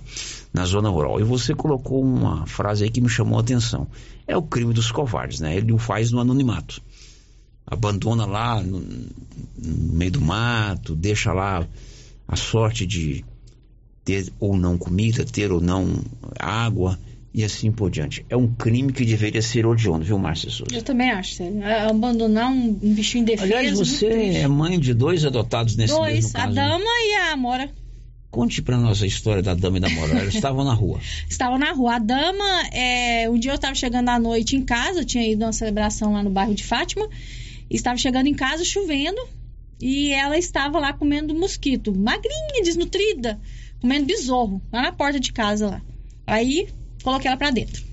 [0.52, 1.18] na zona rural.
[1.22, 3.88] E você colocou uma frase aí que me chamou a atenção.
[4.28, 5.56] É o crime dos covardes, né?
[5.56, 6.82] Ele o faz no anonimato.
[7.66, 11.66] Abandona lá no, no meio do mato, deixa lá
[12.28, 13.24] a sorte de
[14.04, 16.04] ter ou não comida, ter ou não
[16.38, 17.00] água
[17.34, 18.26] e assim por diante.
[18.30, 20.76] É um crime que deveria ser odioso, viu, Márcia Souza?
[20.76, 21.44] Eu também acho.
[21.44, 23.44] É Abandonar um, um bichinho indefeso.
[23.44, 26.56] Aliás, muito você é mãe de dois adotados nesse Dois, mesmo a caso.
[26.56, 26.68] né?
[26.68, 27.70] dama e a Amora.
[28.32, 30.20] Conte pra nós a história da dama e da Mora.
[30.20, 31.00] Elas estavam na rua.
[31.28, 31.96] Estavam na rua.
[31.96, 35.44] A dama, é, um dia eu estava chegando à noite em casa, eu tinha ido
[35.44, 37.08] a uma celebração lá no bairro de Fátima,
[37.70, 39.20] estava chegando em casa chovendo,
[39.82, 43.40] e ela estava lá comendo mosquito, magrinha, desnutrida,
[43.82, 45.82] comendo besouro, lá na porta de casa lá.
[46.28, 46.68] Aí,
[47.04, 47.84] coloquei ela pra dentro.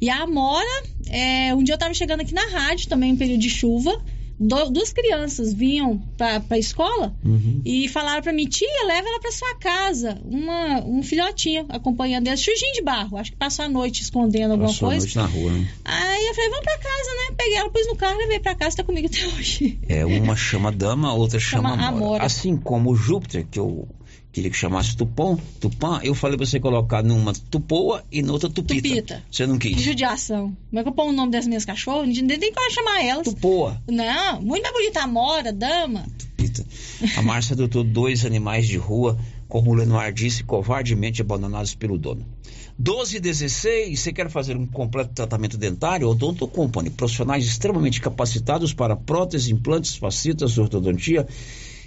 [0.00, 3.40] E a Amora, é, um dia eu estava chegando aqui na rádio, também em período
[3.40, 4.00] de chuva,
[4.40, 7.12] do- duas crianças vinham pra, pra escola
[7.64, 10.16] e falaram pra mim, tia, leva ela pra sua casa.
[10.24, 13.16] Uma, um filhotinho acompanhando ela, sujinho de barro.
[13.18, 15.04] Acho que passou a noite escondendo alguma Passou a coisa.
[15.06, 15.68] noite na rua, né?
[15.84, 17.34] Aí eu falei, vamos pra casa, né?
[17.36, 19.80] Peguei ela, pus no carro, levei pra casa, tá comigo até hoje.
[19.88, 22.04] É, uma chama dama, a outra chama, Chama Amora.
[22.04, 22.24] Amora.
[22.24, 23.88] Assim como o Júpiter, que eu
[24.38, 28.88] queria que chamasse Tupã, Tupã, eu falei pra você colocar numa Tupoa e noutra Tupita.
[28.88, 29.22] Tupita.
[29.30, 29.82] Você não Que quis.
[29.82, 30.56] judiação.
[30.70, 32.06] Como é que eu ponho o nome das minhas cachorras?
[32.06, 33.24] Não tem nem como chamar elas.
[33.26, 33.82] Tupoa.
[33.88, 35.02] Não, muito mais bonita.
[35.02, 36.06] Amora, dama.
[37.16, 42.24] A Márcia adotou dois animais de rua, como o Lenoir disse, covardemente abandonados pelo dono.
[42.78, 46.08] 12 e 16, você quer fazer um completo tratamento dentário?
[46.08, 51.26] Odonto Company, profissionais extremamente capacitados para próteses, implantes, facetas, ortodontia,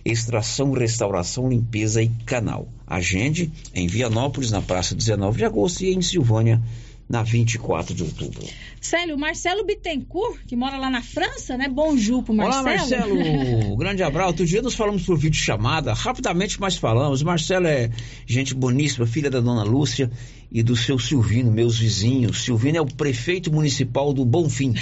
[0.04, 2.68] extração, restauração, limpeza e canal.
[2.86, 6.62] Agende em Vianópolis, na praça 19 de agosto, e em Silvânia,
[7.08, 8.42] na 24 de outubro.
[8.80, 11.68] Célio, Marcelo Bittencourt, que mora lá na França, né?
[11.68, 12.64] Bonjour pro Marcelo.
[12.64, 13.76] Olá, Marcelo.
[13.78, 14.30] Grande abraço.
[14.30, 17.22] Outro dia nós falamos por vídeo chamada, rapidamente mas falamos.
[17.22, 17.92] Marcelo é
[18.26, 20.10] gente boníssima, filha da dona Lúcia
[20.52, 22.44] e do seu Silvino, meus vizinhos.
[22.44, 24.74] Silvino é o prefeito municipal do Bonfim.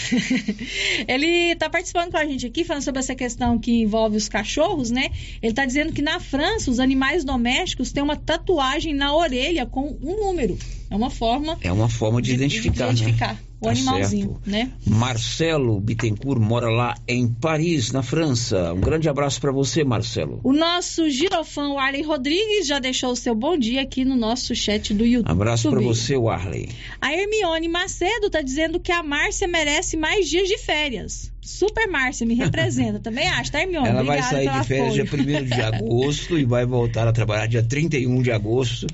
[1.08, 4.90] Ele tá participando com a gente aqui, falando sobre essa questão que envolve os cachorros,
[4.90, 5.12] né?
[5.42, 9.96] Ele tá dizendo que na França, os animais domésticos têm uma tatuagem na orelha com
[10.02, 10.58] um número.
[10.90, 13.40] É uma forma É uma forma de, identificar, de identificar né?
[13.62, 14.50] O Tá animalzinho, certo.
[14.50, 14.72] né?
[14.86, 18.74] Marcelo Bittencourt mora lá em Paris, na França.
[18.74, 20.40] Um grande abraço para você, Marcelo.
[20.44, 24.56] O nosso girofã, o Arley Rodrigues, já deixou o seu bom dia aqui no nosso
[24.56, 25.30] chat do YouTube.
[25.32, 26.70] Abraço para você, Warley.
[27.02, 31.32] A Hermione Macedo tá dizendo que a Márcia merece mais dias de férias.
[31.42, 33.00] Super Márcia, me representa.
[33.02, 33.88] Também acho, tá, Hermione?
[33.88, 35.26] Ela vai Obrigada sair pelo de férias apoio.
[35.28, 38.88] dia 1 de agosto e vai voltar a trabalhar dia 31 de agosto,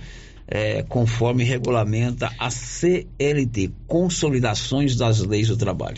[0.48, 5.98] é, conforme regulamenta a CLT, Consolidações das Leis do Trabalho.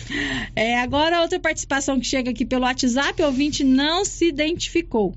[0.55, 5.15] É, agora outra participação que chega aqui pelo WhatsApp, o ouvinte não se identificou.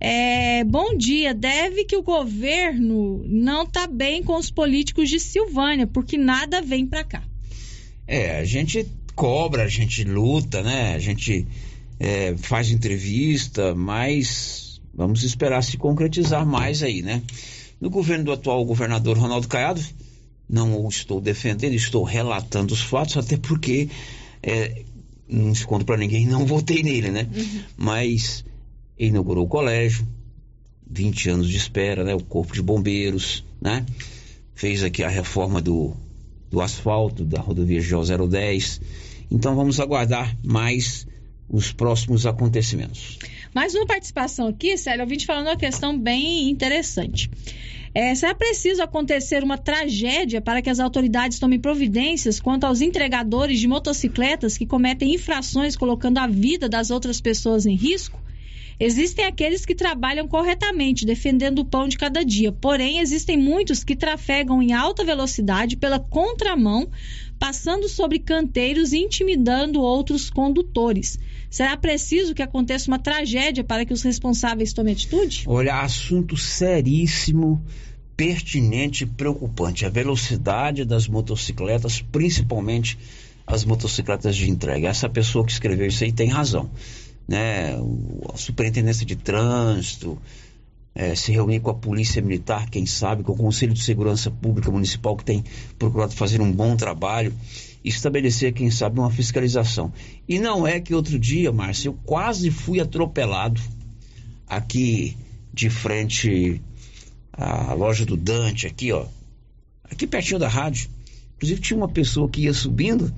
[0.00, 5.86] É, bom dia, deve que o governo não tá bem com os políticos de Silvânia,
[5.86, 7.22] porque nada vem pra cá.
[8.06, 8.84] É, a gente
[9.14, 10.94] cobra, a gente luta, né?
[10.94, 11.46] A gente
[12.00, 17.22] é, faz entrevista, mas vamos esperar se concretizar mais aí, né?
[17.82, 19.84] No governo do atual governador Ronaldo Caiado,
[20.48, 23.88] não o estou defendendo, estou relatando os fatos, até porque
[24.40, 24.84] é,
[25.26, 27.28] não escondo para ninguém, não votei nele, né?
[27.76, 28.44] Mas
[28.96, 30.06] inaugurou o colégio,
[30.88, 32.14] 20 anos de espera, né?
[32.14, 33.84] O corpo de bombeiros, né?
[34.54, 35.92] Fez aqui a reforma do,
[36.48, 38.80] do asfalto da rodovia GO 010.
[39.28, 41.04] Então vamos aguardar mais
[41.48, 43.18] os próximos acontecimentos.
[43.52, 47.28] Mais uma participação aqui, Célio, ouvinte falando uma questão bem interessante.
[47.94, 53.60] É, será preciso acontecer uma tragédia para que as autoridades tomem providências quanto aos entregadores
[53.60, 58.18] de motocicletas que cometem infrações colocando a vida das outras pessoas em risco?
[58.80, 62.50] Existem aqueles que trabalham corretamente, defendendo o pão de cada dia.
[62.50, 66.90] Porém, existem muitos que trafegam em alta velocidade pela contramão,
[67.38, 71.18] passando sobre canteiros e intimidando outros condutores.
[71.52, 75.44] Será preciso que aconteça uma tragédia para que os responsáveis tomem atitude?
[75.46, 77.62] Olha, assunto seríssimo,
[78.16, 79.84] pertinente e preocupante.
[79.84, 82.98] A velocidade das motocicletas, principalmente
[83.46, 84.88] as motocicletas de entrega.
[84.88, 86.70] Essa pessoa que escreveu isso aí tem razão.
[87.28, 87.74] Né?
[88.32, 90.18] A superintendência de trânsito,
[90.94, 94.70] eh, se reunir com a polícia militar, quem sabe, com o Conselho de Segurança Pública
[94.70, 95.44] Municipal, que tem
[95.78, 97.34] procurado fazer um bom trabalho,
[97.84, 99.92] estabelecer, quem sabe, uma fiscalização.
[100.28, 103.60] E não é que outro dia, Márcio, eu quase fui atropelado
[104.46, 105.16] aqui
[105.52, 106.60] de frente
[107.32, 109.06] à loja do Dante, aqui, ó.
[109.84, 110.88] Aqui pertinho da rádio.
[111.36, 113.12] Inclusive tinha uma pessoa que ia subindo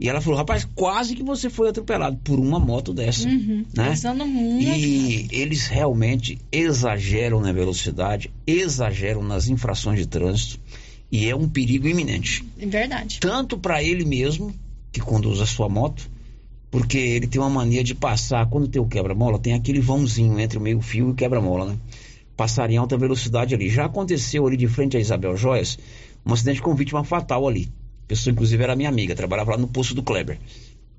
[0.00, 3.28] e ela falou, rapaz, quase que você foi atropelado por uma moto dessa.
[3.28, 3.64] Uhum.
[3.74, 3.94] Né?
[4.26, 4.62] Muito.
[4.62, 10.60] E eles realmente exageram na velocidade, exageram nas infrações de trânsito
[11.10, 12.44] e é um perigo iminente.
[12.58, 13.18] É verdade.
[13.20, 14.54] Tanto para ele mesmo,
[14.92, 16.08] que conduz a sua moto,
[16.70, 20.58] porque ele tem uma mania de passar, quando tem o quebra-mola, tem aquele vãozinho entre
[20.58, 21.78] o meio-fio e o quebra-mola, né?
[22.36, 23.68] Passar em alta velocidade ali.
[23.68, 25.78] Já aconteceu ali de frente a Isabel Joias,
[26.24, 27.68] um acidente com vítima fatal ali.
[28.04, 30.38] A pessoa, inclusive, era minha amiga, trabalhava lá no posto do Kleber.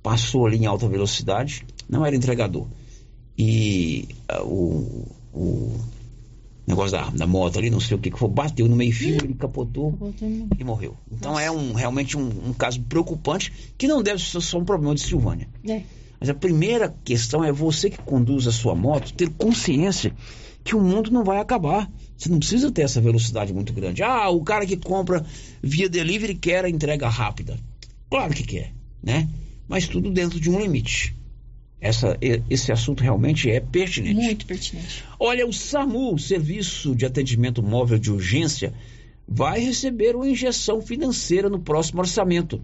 [0.01, 2.67] Passou ali em alta velocidade, não era entregador.
[3.37, 5.79] E ah, o, o
[6.69, 9.33] negócio da, da moto ali, não sei o que que foi, bateu no meio-fio, ele
[9.33, 9.97] capotou
[10.57, 10.95] e morreu.
[11.11, 14.93] Então é um, realmente um, um caso preocupante que não deve ser só um problema
[14.95, 15.49] de Silvânia.
[15.67, 15.81] É.
[16.19, 20.13] Mas a primeira questão é você que conduz a sua moto ter consciência
[20.63, 21.89] que o mundo não vai acabar.
[22.17, 24.03] Você não precisa ter essa velocidade muito grande.
[24.03, 25.25] Ah, o cara que compra
[25.63, 27.57] via delivery quer a entrega rápida.
[28.09, 29.27] Claro que quer, né?
[29.67, 31.15] Mas tudo dentro de um limite.
[31.81, 32.17] Essa,
[32.49, 34.15] esse assunto realmente é pertinente.
[34.15, 35.03] Muito pertinente.
[35.17, 38.73] Olha, o SAMU, Serviço de Atendimento Móvel de Urgência,
[39.25, 42.61] vai receber uma injeção financeira no próximo orçamento.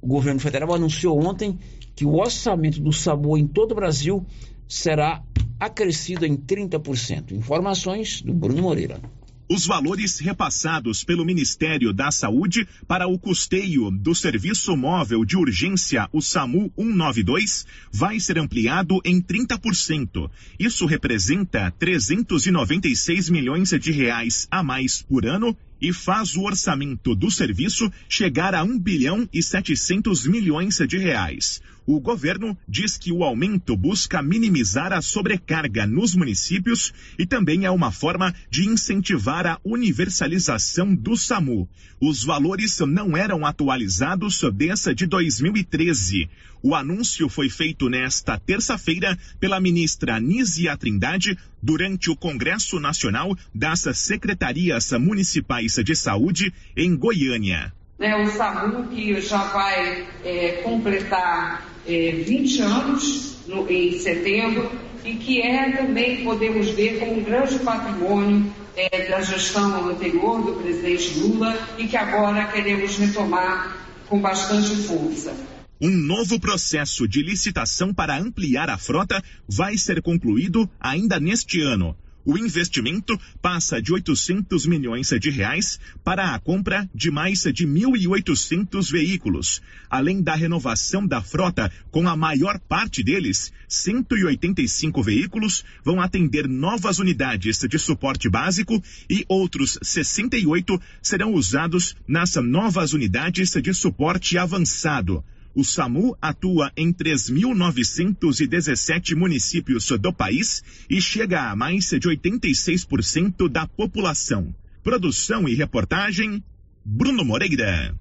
[0.00, 1.58] O governo federal anunciou ontem
[1.94, 4.24] que o orçamento do SAMU em todo o Brasil
[4.68, 5.22] será
[5.60, 7.32] acrescido em 30%.
[7.32, 9.00] Informações do Bruno Moreira.
[9.48, 16.08] Os valores repassados pelo Ministério da Saúde para o custeio do Serviço Móvel de Urgência,
[16.12, 20.28] o SAMU 192, vai ser ampliado em 30%.
[20.58, 27.30] Isso representa 396 milhões de reais a mais por ano e faz o orçamento do
[27.30, 31.62] serviço chegar a 1 bilhão e 700 milhões de reais.
[31.88, 37.70] O governo diz que o aumento busca minimizar a sobrecarga nos municípios e também é
[37.70, 41.68] uma forma de incentivar a universalização do SAMU.
[42.00, 46.28] Os valores não eram atualizados desde de 2013.
[46.60, 53.82] O anúncio foi feito nesta terça-feira pela ministra Nízia Trindade durante o Congresso Nacional das
[53.94, 57.72] Secretarias Municipais de Saúde em Goiânia.
[57.96, 64.70] né, o SAMU que já vai é, completar é, 20 anos no- em setembro
[65.04, 70.60] e que é também, podemos ver, como um grande patrimônio é, da gestão anterior do
[70.60, 73.76] presidente Lula e que agora queremos retomar
[74.08, 75.34] com bastante força.
[75.80, 81.94] Um novo processo de licitação para ampliar a frota vai ser concluído ainda neste ano.
[82.26, 88.90] O investimento passa de 800 milhões de reais para a compra de mais de 1.800
[88.90, 96.48] veículos, além da renovação da frota, com a maior parte deles, 185 veículos, vão atender
[96.48, 104.36] novas unidades de suporte básico e outros 68 serão usados nas novas unidades de suporte
[104.36, 105.22] avançado.
[105.56, 113.66] O SAMU atua em 3.917 municípios do país e chega a mais de 86% da
[113.66, 114.54] população.
[114.82, 116.44] Produção e reportagem,
[116.84, 117.98] Bruno Moreira.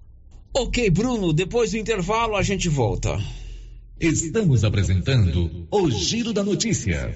[0.54, 3.18] Ok, Bruno, depois do intervalo a gente volta.
[4.02, 7.16] Estamos apresentando o Giro da Notícia.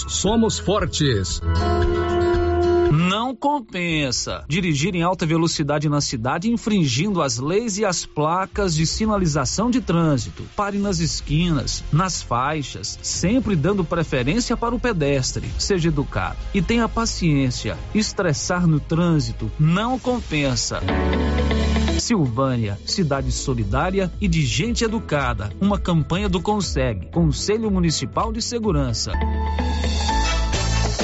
[0.07, 1.41] somos fortes.
[2.91, 8.85] Não compensa dirigir em alta velocidade na cidade infringindo as leis e as placas de
[8.85, 10.43] sinalização de trânsito.
[10.57, 15.49] Pare nas esquinas, nas faixas, sempre dando preferência para o pedestre.
[15.57, 17.77] Seja educado e tenha paciência.
[17.95, 20.81] Estressar no trânsito não compensa.
[21.97, 25.49] Silvânia, cidade solidária e de gente educada.
[25.61, 29.13] Uma campanha do Conseg, Conselho Municipal de Segurança.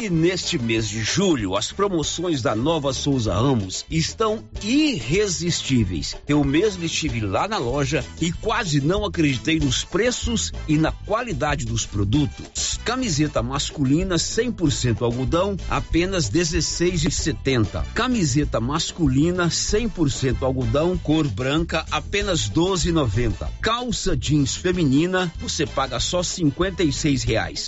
[0.10, 6.16] Neste mês de julho, as promoções da Nova Souza Ramos estão irresistíveis.
[6.28, 11.66] Eu mesmo estive lá na loja e quase não acreditei nos preços e na qualidade
[11.66, 12.80] dos produtos.
[12.86, 17.84] Camiseta masculina 100% algodão, apenas 16,70.
[17.94, 23.48] Camiseta masculina 100% algodão, cor branca, apenas 12,90.
[23.62, 27.68] Calça jeans feminina, você paga só 56 reais.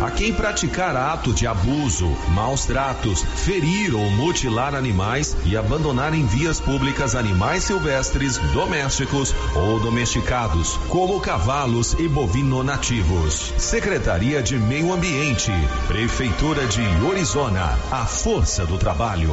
[0.00, 6.26] a quem praticar ato de abuso, maus tratos, ferir ou mutilar animais e abandonar em
[6.26, 13.52] vias públicas animais silvestres, domésticos ou domesticados, como cavalos e bovino nativos.
[13.58, 15.52] Secretaria de Meio Ambiente,
[15.86, 19.32] Prefeitura de Orizona, a força do trabalho.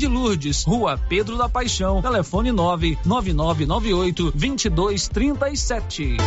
[0.07, 6.17] Lourdes, Rua Pedro da Paixão, telefone 99998 2237.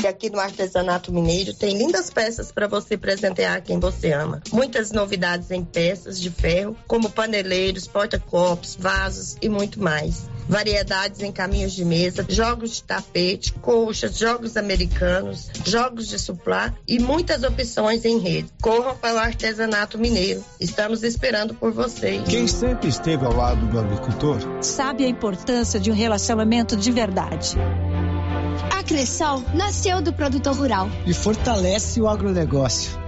[0.00, 4.40] E aqui no Artesanato Mineiro tem lindas peças para você presentear quem você ama.
[4.52, 10.28] Muitas novidades em peças de ferro, como paneleiros, porta-copos, vasos e muito mais.
[10.48, 16.98] Variedades em caminhos de mesa, jogos de tapete, colchas, jogos americanos, jogos de suplá e
[16.98, 18.48] muitas opções em rede.
[18.62, 20.42] Corram para o Artesanato Mineiro.
[20.58, 22.22] Estamos esperando por vocês.
[22.28, 27.56] Quem sempre esteve ao lado do agricultor sabe a importância de um relacionamento de verdade.
[28.76, 33.07] A Cressol nasceu do produtor rural e fortalece o agronegócio.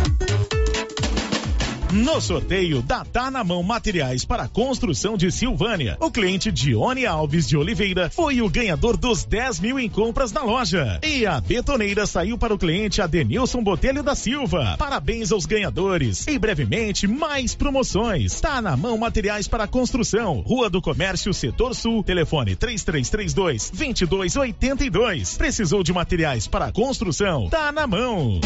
[1.91, 7.45] No sorteio da Tá na Mão Materiais para Construção de Silvânia, o cliente Dione Alves
[7.45, 11.01] de Oliveira foi o ganhador dos 10 mil em compras na loja.
[11.03, 14.75] E a betoneira saiu para o cliente Adenilson Botelho da Silva.
[14.77, 16.25] Parabéns aos ganhadores.
[16.27, 18.39] E brevemente, mais promoções.
[18.39, 25.35] Tá na Mão Materiais para Construção, Rua do Comércio, Setor Sul, telefone 3332 2282.
[25.35, 27.49] Precisou de materiais para construção?
[27.49, 28.39] Tá na mão.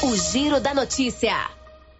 [0.00, 1.57] O Giro da Notícia.